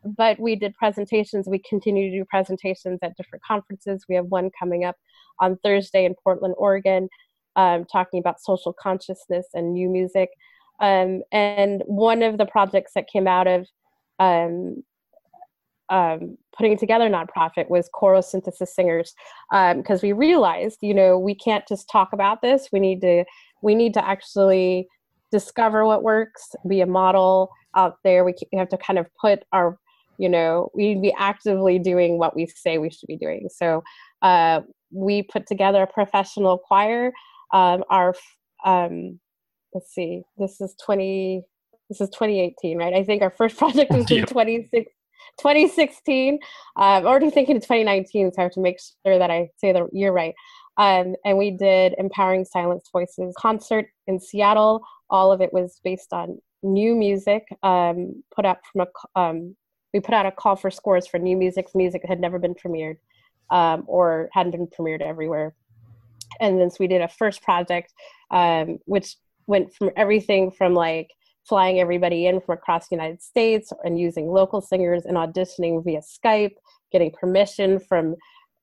but 0.03 0.39
we 0.39 0.55
did 0.55 0.73
presentations. 0.75 1.47
We 1.47 1.59
continue 1.59 2.11
to 2.11 2.17
do 2.17 2.25
presentations 2.25 2.99
at 3.01 3.15
different 3.17 3.43
conferences. 3.43 4.05
We 4.07 4.15
have 4.15 4.25
one 4.25 4.49
coming 4.57 4.85
up 4.85 4.95
on 5.39 5.57
thursday 5.63 6.05
in 6.05 6.13
portland 6.23 6.53
oregon 6.59 7.09
um, 7.55 7.85
talking 7.85 8.19
about 8.19 8.41
social 8.41 8.73
consciousness 8.73 9.47
and 9.53 9.73
new 9.73 9.89
music. 9.89 10.29
Um, 10.79 11.21
and 11.31 11.83
one 11.85 12.23
of 12.23 12.37
the 12.37 12.45
projects 12.45 12.93
that 12.95 13.07
came 13.07 13.27
out 13.27 13.47
of 13.47 13.67
um, 14.19 14.83
um, 15.89 16.37
putting 16.57 16.77
together 16.77 17.09
nonprofit 17.09 17.69
was 17.69 17.89
Chorosynthesis 17.93 18.69
singers 18.69 19.13
because 19.51 20.03
um, 20.03 20.07
we 20.07 20.13
realized 20.13 20.79
you 20.81 20.93
know 20.93 21.19
we 21.19 21.35
can't 21.35 21.67
just 21.67 21.89
talk 21.91 22.13
about 22.13 22.41
this. 22.41 22.69
We 22.71 22.79
need 22.79 23.01
to 23.01 23.25
we 23.61 23.75
need 23.75 23.93
to 23.95 24.05
actually 24.05 24.87
discover 25.31 25.85
what 25.85 26.03
works 26.03 26.55
be 26.67 26.81
a 26.81 26.85
model 26.85 27.49
out 27.75 27.97
there. 28.03 28.23
We 28.23 28.33
have 28.53 28.69
to 28.69 28.77
kind 28.77 28.97
of 28.97 29.07
put 29.19 29.43
our 29.51 29.77
you 30.17 30.29
know 30.29 30.69
we 30.73 30.89
need 30.89 30.95
to 30.95 31.01
be 31.01 31.13
actively 31.17 31.79
doing 31.79 32.17
what 32.17 32.35
we 32.35 32.45
say 32.47 32.77
we 32.77 32.89
should 32.89 33.07
be 33.07 33.17
doing 33.17 33.47
so 33.53 33.83
uh, 34.21 34.61
we 34.91 35.23
put 35.23 35.47
together 35.47 35.83
a 35.83 35.87
professional 35.87 36.57
choir 36.57 37.11
um, 37.53 37.83
our 37.89 38.13
um, 38.65 39.19
let's 39.73 39.93
see 39.93 40.21
this 40.37 40.61
is 40.61 40.75
20 40.83 41.43
this 41.89 42.01
is 42.01 42.09
2018 42.09 42.77
right 42.77 42.93
i 42.93 43.03
think 43.03 43.21
our 43.21 43.31
first 43.31 43.57
project 43.63 43.91
was 43.91 44.09
in 44.11 44.25
26 44.25 44.91
2016. 45.39 46.39
Uh, 46.77 46.79
I'm 46.79 47.05
already 47.05 47.29
thinking 47.29 47.57
of 47.57 47.63
2019, 47.63 48.31
so 48.31 48.41
I 48.41 48.43
have 48.43 48.51
to 48.53 48.59
make 48.59 48.79
sure 49.05 49.17
that 49.17 49.31
I 49.31 49.49
say 49.57 49.71
the 49.71 49.87
year 49.91 50.11
right. 50.11 50.33
Um, 50.77 51.15
and 51.25 51.37
we 51.37 51.51
did 51.51 51.95
Empowering 51.97 52.45
Silenced 52.45 52.91
Voices 52.91 53.33
concert 53.37 53.85
in 54.07 54.19
Seattle. 54.19 54.81
All 55.09 55.31
of 55.31 55.41
it 55.41 55.53
was 55.53 55.79
based 55.83 56.13
on 56.13 56.39
new 56.63 56.95
music 56.95 57.43
um, 57.63 58.23
put 58.35 58.45
up 58.45 58.61
from 58.71 58.81
a. 58.81 59.19
Um, 59.19 59.55
we 59.93 59.99
put 59.99 60.13
out 60.13 60.25
a 60.25 60.31
call 60.31 60.55
for 60.55 60.71
scores 60.71 61.07
for 61.07 61.19
new 61.19 61.37
music, 61.37 61.67
music 61.75 62.01
that 62.01 62.09
had 62.09 62.19
never 62.19 62.39
been 62.39 62.55
premiered 62.55 62.97
um, 63.51 63.83
or 63.87 64.29
hadn't 64.33 64.51
been 64.51 64.67
premiered 64.67 65.01
everywhere. 65.01 65.53
And 66.39 66.59
then 66.59 66.71
so 66.71 66.77
we 66.79 66.87
did 66.87 67.01
a 67.01 67.07
first 67.07 67.43
project, 67.43 67.93
um, 68.31 68.79
which 68.85 69.15
went 69.45 69.73
from 69.73 69.91
everything 69.95 70.51
from 70.51 70.73
like 70.73 71.11
flying 71.47 71.79
everybody 71.79 72.25
in 72.25 72.41
from 72.41 72.53
across 72.53 72.87
the 72.87 72.95
United 72.95 73.21
States 73.21 73.71
and 73.83 73.99
using 73.99 74.27
local 74.27 74.61
singers 74.61 75.05
and 75.05 75.17
auditioning 75.17 75.83
via 75.83 75.99
Skype, 75.99 76.55
getting 76.91 77.11
permission 77.11 77.79
from 77.79 78.15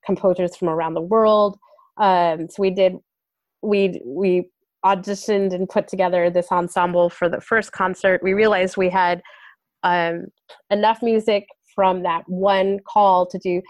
composers 0.04 0.56
from 0.56 0.68
around 0.68 0.94
the 0.94 1.00
world. 1.00 1.58
Um, 1.98 2.48
so 2.48 2.56
we 2.60 2.70
did, 2.70 2.96
we 3.62 4.00
we 4.04 4.48
auditioned 4.84 5.52
and 5.52 5.68
put 5.68 5.86
together 5.86 6.30
this 6.30 6.50
ensemble 6.50 7.10
for 7.10 7.28
the 7.28 7.40
first 7.40 7.72
concert. 7.72 8.22
We 8.22 8.32
realized 8.32 8.78
we 8.78 8.88
had 8.88 9.22
um, 9.82 10.26
enough 10.70 11.02
music 11.02 11.46
from 11.74 12.02
that 12.02 12.22
one 12.26 12.78
call 12.86 13.26
to 13.26 13.38
do 13.38 13.62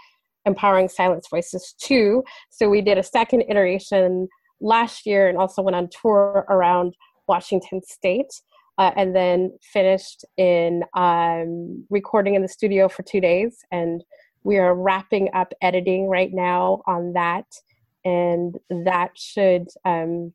empowering 0.45 0.89
Silenced 0.89 1.29
Voices 1.29 1.75
too. 1.79 2.23
So 2.49 2.69
we 2.69 2.81
did 2.81 2.97
a 2.97 3.03
second 3.03 3.43
iteration 3.47 4.27
last 4.59 5.05
year 5.05 5.29
and 5.29 5.37
also 5.37 5.61
went 5.61 5.75
on 5.75 5.89
tour 6.01 6.45
around 6.49 6.95
Washington 7.27 7.81
State 7.83 8.31
uh, 8.77 8.91
and 8.95 9.15
then 9.15 9.51
finished 9.61 10.25
in 10.37 10.83
um, 10.95 11.85
recording 11.89 12.35
in 12.35 12.41
the 12.41 12.47
studio 12.47 12.87
for 12.87 13.03
two 13.03 13.21
days. 13.21 13.59
And 13.71 14.03
we 14.43 14.57
are 14.57 14.73
wrapping 14.73 15.29
up 15.33 15.53
editing 15.61 16.07
right 16.07 16.31
now 16.33 16.81
on 16.87 17.13
that, 17.13 17.45
and 18.03 18.57
that 18.69 19.11
should 19.15 19.67
um, 19.85 20.33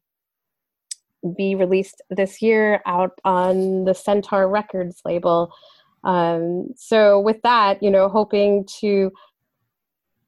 be 1.36 1.54
released 1.54 2.02
this 2.10 2.40
year 2.42 2.82
out 2.86 3.18
on 3.24 3.84
the 3.84 3.94
Centaur 3.94 4.48
Records 4.48 5.02
label. 5.04 5.52
Um, 6.04 6.68
so, 6.76 7.20
with 7.20 7.42
that, 7.42 7.82
you 7.82 7.90
know, 7.90 8.08
hoping 8.08 8.66
to 8.80 9.10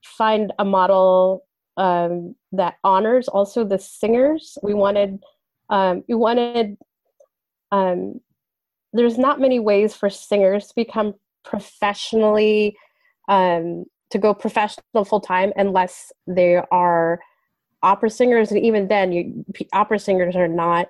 find 0.03 0.53
a 0.59 0.64
model 0.64 1.44
um, 1.77 2.35
that 2.53 2.74
honors 2.83 3.29
also 3.29 3.64
the 3.64 3.79
singers. 3.79 4.59
We 4.62 4.74
wanted 4.74 5.22
um, 5.70 6.03
we 6.09 6.14
wanted 6.14 6.77
um, 7.70 8.20
there's 8.92 9.18
not 9.18 9.40
many 9.40 9.61
ways 9.61 9.94
for 9.94 10.11
singers 10.11 10.68
to 10.68 10.74
become 10.74 11.14
professionally 11.44 12.77
um, 13.29 13.85
to 14.11 14.18
go 14.18 14.35
professional 14.35 15.05
full 15.05 15.20
time 15.20 15.53
unless 15.57 16.11
they 16.27 16.61
are 16.70 17.20
opera 17.82 18.10
singers 18.10 18.50
and 18.50 18.64
even 18.64 18.88
then 18.88 19.12
you 19.12 19.44
opera 19.72 19.98
singers 19.98 20.36
are 20.36 20.48
not 20.48 20.88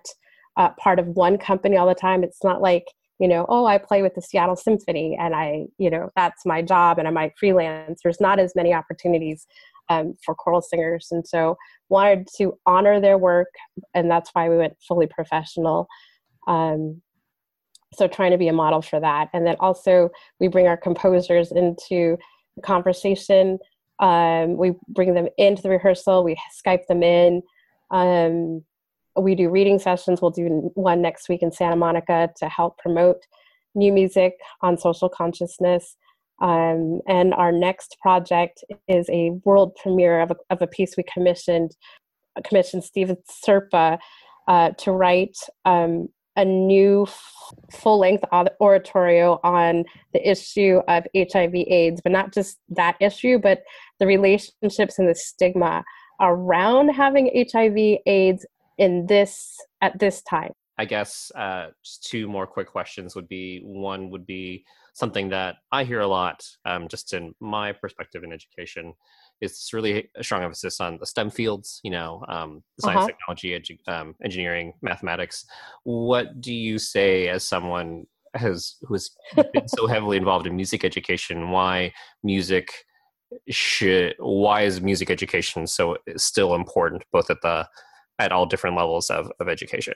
uh, 0.57 0.71
part 0.71 0.99
of 0.99 1.07
one 1.09 1.39
company 1.39 1.77
all 1.77 1.87
the 1.87 1.95
time 1.95 2.25
it's 2.25 2.43
not 2.43 2.61
like 2.61 2.87
you 3.19 3.29
know 3.29 3.45
oh 3.49 3.67
i 3.67 3.79
play 3.79 4.03
with 4.03 4.15
the 4.15 4.23
seattle 4.23 4.57
symphony 4.57 5.17
and 5.21 5.35
i 5.35 5.65
you 5.79 5.91
know 5.91 6.11
that's 6.17 6.47
my 6.47 6.63
job 6.63 6.99
and 6.99 7.07
i 7.07 7.11
might 7.11 7.33
freelance 7.39 8.01
there's 8.03 8.21
not 8.21 8.39
as 8.39 8.55
many 8.55 8.73
opportunities 8.73 9.47
um, 9.91 10.15
for 10.23 10.35
choral 10.35 10.61
singers 10.61 11.09
and 11.11 11.27
so 11.27 11.57
wanted 11.89 12.29
to 12.37 12.55
honor 12.67 13.01
their 13.01 13.19
work 13.19 13.49
and 13.95 14.11
that's 14.11 14.31
why 14.33 14.49
we 14.49 14.57
went 14.57 14.77
fully 14.87 15.07
professional 15.07 15.87
um, 16.47 17.01
so 17.95 18.07
trying 18.07 18.33
to 18.33 18.39
be 18.39 18.49
a 18.49 18.53
model 18.53 18.83
for 18.83 19.01
that. 19.01 19.29
And 19.33 19.47
then 19.47 19.57
also 19.61 20.11
we 20.41 20.49
bring 20.49 20.67
our 20.67 20.77
composers 20.77 21.51
into 21.53 22.19
the 22.57 22.63
conversation. 22.63 23.59
Um, 24.01 24.57
we 24.57 24.75
bring 24.89 25.15
them 25.15 25.29
into 25.37 25.63
the 25.63 25.71
rehearsal. 25.71 26.25
We 26.25 26.37
Skype 26.65 26.87
them 26.87 27.03
in. 27.03 27.43
Um, 27.91 28.65
we 29.17 29.35
do 29.35 29.51
reading 29.51 29.79
sessions. 29.79 30.23
We'll 30.23 30.31
do 30.31 30.71
one 30.75 31.03
next 31.03 31.29
week 31.29 31.43
in 31.43 31.51
Santa 31.51 31.77
Monica 31.77 32.31
to 32.37 32.49
help 32.49 32.79
promote 32.79 33.27
new 33.75 33.93
music 33.93 34.35
on 34.63 34.79
social 34.79 35.09
consciousness. 35.09 35.97
Um, 36.41 37.01
and 37.09 37.35
our 37.35 37.51
next 37.51 37.97
project 38.01 38.63
is 38.87 39.09
a 39.11 39.31
world 39.45 39.75
premiere 39.75 40.21
of 40.21 40.31
a, 40.31 40.37
of 40.51 40.63
a 40.63 40.69
piece 40.69 40.97
we 40.97 41.03
commissioned, 41.13 41.77
commissioned 42.45 42.85
Steven 42.85 43.17
Serpa 43.45 43.99
uh, 44.47 44.71
to 44.79 44.93
write 44.93 45.37
um, 45.65 46.09
a 46.39 46.45
new 46.45 47.03
f- 47.03 47.55
full 47.73 47.99
length 47.99 48.25
oratorio 48.61 49.41
on 49.43 49.85
the 50.15 50.31
issue 50.31 50.81
of 50.89 51.05
HIV 51.15 51.55
AIDS, 51.55 52.01
but 52.01 52.13
not 52.13 52.33
just 52.33 52.59
that 52.71 52.97
issue, 53.01 53.39
but 53.39 53.63
the 53.99 54.07
relationships 54.07 54.99
and 54.99 55.09
the 55.09 55.15
stigma 55.15 55.85
around 56.21 56.89
having 56.91 57.31
HIV 57.53 57.99
AIDS 58.07 58.47
in 58.79 59.07
this 59.07 59.57
at 59.83 59.99
this 59.99 60.23
time. 60.23 60.53
I 60.79 60.85
guess 60.85 61.33
uh, 61.35 61.67
two 62.03 62.29
more 62.29 62.47
quick 62.47 62.69
questions 62.69 63.17
would 63.17 63.29
be 63.29 63.61
one 63.65 64.11
would 64.11 64.25
be 64.25 64.65
something 64.95 65.29
that 65.31 65.57
I 65.73 65.83
hear 65.83 66.01
a 66.01 66.07
lot, 66.07 66.45
um, 66.65 66.87
just 66.87 67.13
in 67.13 67.35
my 67.41 67.73
perspective 67.73 68.23
in 68.23 68.33
education, 68.33 68.95
is 69.41 69.71
really 69.73 70.11
a 70.17 70.25
strong 70.25 70.43
emphasis 70.43 70.81
on 70.81 70.99
the 70.99 71.07
STEM 71.07 71.31
fields, 71.31 71.81
you 71.83 71.91
know, 71.91 72.25
um, 72.29 72.63
science, 72.81 72.99
uh-huh. 72.99 73.07
technology, 73.07 73.51
edu- 73.59 73.93
um, 73.93 74.15
engineering, 74.25 74.73
mathematics. 74.83 75.45
What 75.85 76.41
do 76.41 76.53
you 76.53 76.79
say 76.79 77.29
as 77.29 77.45
someone 77.45 78.07
has 78.35 78.77
who 78.83 78.95
has 78.95 79.11
been 79.53 79.69
so 79.69 79.87
heavily 79.89 80.17
involved 80.17 80.47
in 80.47 80.57
music 80.57 80.85
education? 80.85 81.51
Why 81.51 81.93
music 82.23 82.73
should? 83.49 84.15
Why 84.19 84.63
is 84.63 84.81
music 84.81 85.11
education 85.11 85.67
so 85.67 85.97
still 86.17 86.55
important, 86.55 87.05
both 87.13 87.31
at 87.31 87.41
the 87.43 87.69
at 88.19 88.33
all 88.33 88.47
different 88.47 88.77
levels 88.77 89.11
of, 89.11 89.31
of 89.41 89.49
education? 89.49 89.95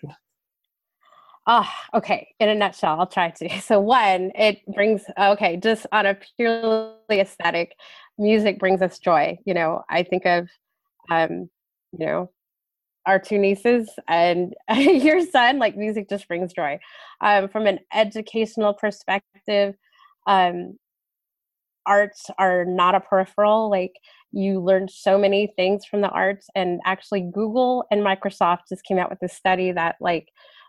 Ah, 1.44 1.88
oh, 1.92 1.98
okay. 1.98 2.28
In 2.38 2.48
a 2.48 2.55
nutshell, 2.55 3.00
I'll 3.00 3.07
try 3.07 3.31
to. 3.31 3.48
So 3.61 3.81
one, 3.81 4.31
it 4.37 4.64
brings 4.66 5.02
okay, 5.18 5.57
just 5.57 5.87
on 5.90 6.07
a 6.07 6.16
purely 6.37 6.94
aesthetic, 7.11 7.74
music 8.18 8.59
brings 8.59 8.83
us 8.83 8.98
joy. 8.98 9.38
You 9.44 9.55
know, 9.55 9.83
I 9.90 10.03
think 10.03 10.27
of 10.27 10.48
um, 11.11 11.48
you 11.92 12.07
know, 12.07 12.31
our 13.07 13.18
two 13.18 13.38
nieces 13.38 13.90
and 14.09 14.55
your 14.77 15.25
son, 15.27 15.59
like 15.59 15.77
music 15.77 16.09
just 16.09 16.29
brings 16.29 16.53
joy. 16.53 16.79
Um, 17.20 17.48
from 17.48 17.66
an 17.66 17.81
educational 17.92 18.75
perspective, 18.75 19.75
um, 20.27 20.79
arts 21.87 22.27
are 22.38 22.64
not 22.64 22.94
a 22.94 23.01
peripheral. 23.01 23.70
Like 23.70 23.92
you 24.31 24.61
learn 24.61 24.88
so 24.88 25.18
many 25.18 25.53
things 25.57 25.85
from 25.85 26.01
the 26.01 26.09
arts, 26.11 26.46
and 26.55 26.81
actually, 26.85 27.22
Google 27.22 27.85
and 27.90 28.03
Microsoft 28.03 28.61
just 28.68 28.85
came 28.85 28.98
out 28.98 29.11
with 29.11 29.20
this 29.20 29.35
study 29.35 29.72
that 29.72 29.96
like 30.01 30.29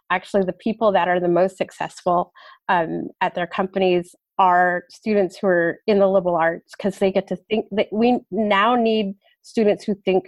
actually 0.10 0.44
the 0.44 0.54
people 0.54 0.92
that 0.92 1.08
are 1.08 1.20
the 1.20 1.28
most 1.28 1.58
successful 1.58 2.34
um, 2.68 3.08
at 3.22 3.36
their 3.36 3.48
companies 3.48 4.16
are 4.40 4.84
students 4.90 5.38
who 5.38 5.48
are 5.48 5.80
in 5.88 6.00
the 6.00 6.08
liberal 6.08 6.36
arts 6.36 6.74
because 6.76 6.98
they 6.98 7.12
get 7.12 7.28
to 7.28 7.36
think 7.36 7.66
that 7.72 7.88
we 7.92 8.20
now 8.32 8.76
need 8.76 9.16
students 9.42 9.84
who 9.84 9.96
think 10.06 10.26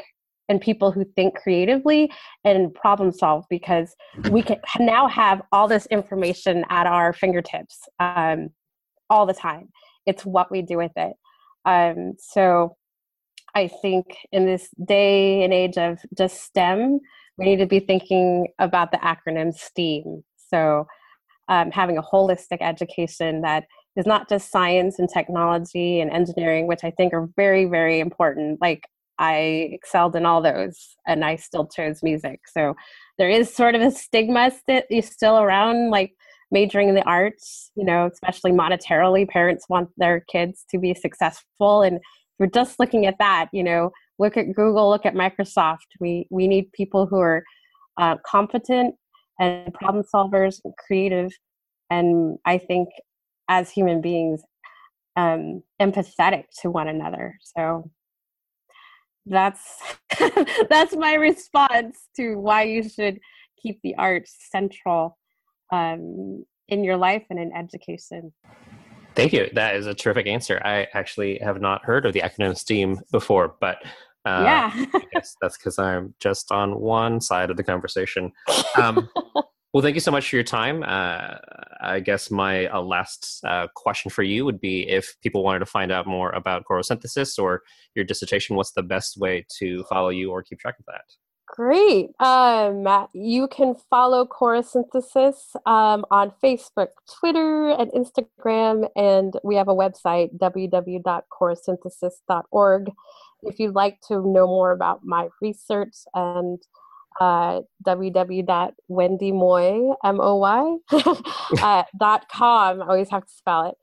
and 0.48 0.62
people 0.62 0.92
who 0.92 1.04
think 1.16 1.36
creatively 1.36 2.12
and 2.44 2.72
problem 2.76 3.12
solve 3.12 3.44
because 3.50 3.96
we 4.30 4.44
can 4.44 4.60
now 4.80 5.08
have 5.08 5.42
all 5.52 5.68
this 5.68 5.88
information 5.88 6.64
at 6.70 6.86
our 6.86 7.14
fingertips 7.14 7.80
um, 8.00 8.50
all 9.10 9.26
the 9.26 9.34
time 9.34 9.70
it's 10.06 10.24
what 10.24 10.52
we 10.52 10.62
do 10.62 10.78
with 10.78 10.92
it 10.96 11.14
um, 11.66 12.14
so 12.20 12.76
i 13.56 13.68
think 13.68 14.06
in 14.32 14.46
this 14.46 14.70
day 14.88 15.44
and 15.44 15.52
age 15.52 15.78
of 15.78 15.98
just 16.16 16.44
stem 16.44 17.00
we 17.38 17.46
need 17.46 17.58
to 17.58 17.66
be 17.66 17.80
thinking 17.80 18.48
about 18.60 18.92
the 18.92 18.98
acronym 18.98 19.54
STEAM. 19.54 20.24
So, 20.50 20.88
um, 21.48 21.72
having 21.72 21.98
a 21.98 22.02
holistic 22.02 22.58
education 22.62 23.42
that 23.42 23.66
is 23.96 24.06
not 24.06 24.30
just 24.30 24.52
science 24.52 25.00
and 25.00 25.10
technology 25.10 26.00
and 26.00 26.12
engineering, 26.12 26.68
which 26.68 26.84
I 26.84 26.92
think 26.92 27.14
are 27.14 27.30
very, 27.36 27.66
very 27.66 28.00
important. 28.00 28.62
Like, 28.62 28.84
I 29.18 29.70
excelled 29.72 30.16
in 30.18 30.26
all 30.26 30.42
those 30.42 30.98
and 31.08 31.24
I 31.24 31.38
still 31.38 31.68
chose 31.68 32.04
music. 32.04 32.42
So, 32.52 32.76
there 33.18 33.30
is 33.30 33.54
sort 33.54 33.76
of 33.76 33.82
a 33.82 33.92
stigma 33.92 34.52
is 34.90 35.08
still 35.08 35.38
around, 35.38 35.90
like 35.90 36.12
majoring 36.52 36.90
in 36.90 36.96
the 36.96 37.04
arts, 37.04 37.72
you 37.76 37.86
know, 37.86 38.10
especially 38.12 38.52
monetarily. 38.52 39.28
Parents 39.28 39.66
want 39.70 39.90
their 39.98 40.22
kids 40.32 40.66
to 40.72 40.78
be 40.78 40.94
successful. 40.94 41.82
And 41.82 42.00
we're 42.40 42.48
just 42.48 42.80
looking 42.80 43.06
at 43.06 43.18
that, 43.20 43.48
you 43.54 43.64
know, 43.64 43.92
look 44.20 44.38
at 44.38 44.54
Google, 44.54 44.90
look 44.90 45.06
at 45.06 45.14
Microsoft. 45.14 45.88
We 46.00 46.28
we 46.30 46.48
need 46.48 46.72
people 46.74 47.08
who 47.08 47.18
are 47.20 47.44
uh, 47.98 48.16
competent 48.26 48.96
and 49.40 49.74
problem 49.74 50.04
solvers, 50.14 50.60
and 50.64 50.74
creative, 50.86 51.32
and 51.90 52.38
I 52.46 52.58
think 52.58 52.90
as 53.50 53.70
human 53.70 54.02
beings, 54.02 54.42
um, 55.16 55.64
empathetic 55.82 56.46
to 56.62 56.70
one 56.70 56.88
another. 56.88 57.38
So 57.42 57.90
that's 59.26 59.80
that's 60.70 60.96
my 60.96 61.14
response 61.14 62.08
to 62.16 62.36
why 62.36 62.64
you 62.64 62.88
should 62.88 63.20
keep 63.62 63.80
the 63.84 63.96
arts 63.96 64.36
central 64.52 65.18
um, 65.72 66.46
in 66.68 66.84
your 66.84 66.98
life 66.98 67.24
and 67.30 67.40
in 67.40 67.52
education. 67.54 68.34
Thank 69.16 69.32
you. 69.32 69.50
That 69.54 69.76
is 69.76 69.88
a 69.88 69.94
terrific 69.94 70.28
answer. 70.28 70.62
I 70.64 70.88
actually 70.94 71.40
have 71.40 71.62
not 71.62 71.86
heard 71.86 72.06
of 72.06 72.14
the 72.14 72.20
acronym 72.20 72.58
STEAM 72.58 73.00
before, 73.12 73.56
but 73.62 73.78
uh, 74.26 74.44
yeah, 74.44 74.72
I 74.94 75.04
guess 75.14 75.36
that's 75.42 75.58
because 75.58 75.80
I'm 75.80 76.14
just 76.20 76.52
on 76.52 76.80
one 76.80 77.22
side 77.22 77.50
of 77.50 77.58
the 77.58 77.64
conversation. 77.64 78.32
Um, 78.78 79.08
well, 79.76 79.82
thank 79.82 79.94
you 79.94 80.00
so 80.00 80.10
much 80.10 80.30
for 80.30 80.38
your 80.38 80.44
time. 80.44 80.84
Uh, 80.84 81.36
I 81.82 82.00
guess 82.00 82.32
my 82.32 82.68
uh, 82.68 82.82
last 82.82 83.44
uh, 83.44 83.68
question 83.76 84.10
for 84.10 84.24
you 84.24 84.46
would 84.46 84.62
be 84.62 84.88
if 84.88 85.18
people 85.22 85.44
wanted 85.44 85.60
to 85.60 85.66
find 85.66 85.92
out 85.92 86.08
more 86.08 86.30
about 86.30 86.64
chorosynthesis 86.64 87.38
or 87.38 87.62
your 87.94 88.06
dissertation, 88.06 88.56
what's 88.56 88.72
the 88.72 88.84
best 88.84 89.18
way 89.18 89.46
to 89.60 89.84
follow 89.90 90.08
you 90.08 90.32
or 90.32 90.44
keep 90.44 90.60
track 90.60 90.76
of 90.80 90.86
that? 90.86 91.04
Great. 91.46 92.12
Um, 92.22 92.88
you 93.14 93.50
can 93.50 93.76
follow 93.90 94.26
Chorosynthesis 94.26 95.58
um, 95.66 96.06
on 96.10 96.32
Facebook, 96.42 96.92
Twitter, 97.20 97.72
and 97.72 97.92
Instagram, 97.92 98.88
and 98.96 99.38
we 99.44 99.58
have 99.58 99.68
a 99.68 99.76
website, 99.76 100.30
www.chorosynthesis.org. 100.38 102.92
If 103.44 103.60
you'd 103.60 103.76
like 103.76 104.00
to 104.08 104.26
know 104.26 104.48
more 104.48 104.72
about 104.72 105.04
my 105.04 105.28
research 105.42 105.96
and 106.14 106.62
uh, 107.20 107.62
www.wendymoy, 107.86 109.96
M-O-Y, 110.04 110.78
uh, 111.62 111.84
dot 112.00 112.28
com. 112.30 112.82
I 112.82 112.88
always 112.88 113.10
have 113.10 113.26
to 113.26 113.34
spell 113.34 113.70
it. 113.70 113.76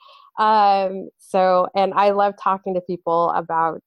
Um, 0.42 1.10
so, 1.18 1.68
and 1.74 1.92
I 1.94 2.10
love 2.10 2.34
talking 2.42 2.74
to 2.74 2.80
people 2.80 3.30
about 3.30 3.82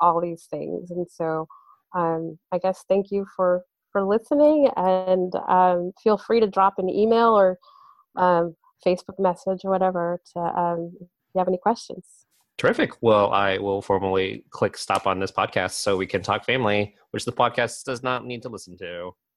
all 0.00 0.20
these 0.20 0.44
things. 0.50 0.90
And 0.90 1.06
so, 1.10 1.46
um, 1.94 2.38
I 2.52 2.58
guess 2.58 2.84
thank 2.88 3.10
you 3.10 3.26
for 3.36 3.62
for 3.92 4.04
listening, 4.04 4.68
and 4.76 5.32
um, 5.48 5.92
feel 6.02 6.18
free 6.18 6.40
to 6.40 6.46
drop 6.46 6.74
an 6.78 6.90
email 6.90 7.28
or 7.28 7.58
um, 8.16 8.54
Facebook 8.86 9.18
message 9.18 9.60
or 9.64 9.70
whatever 9.70 10.20
to 10.34 10.40
um, 10.40 10.92
if 11.00 11.08
you 11.34 11.38
have 11.38 11.48
any 11.48 11.58
questions. 11.58 12.25
Terrific. 12.58 12.92
Well, 13.02 13.32
I 13.32 13.58
will 13.58 13.82
formally 13.82 14.44
click 14.50 14.78
stop 14.78 15.06
on 15.06 15.18
this 15.18 15.32
podcast 15.32 15.72
so 15.72 15.96
we 15.96 16.06
can 16.06 16.22
talk 16.22 16.44
family, 16.44 16.94
which 17.10 17.24
the 17.24 17.32
podcast 17.32 17.84
does 17.84 18.02
not 18.02 18.24
need 18.24 18.42
to 18.42 18.48
listen 18.48 18.78
to. 18.78 19.16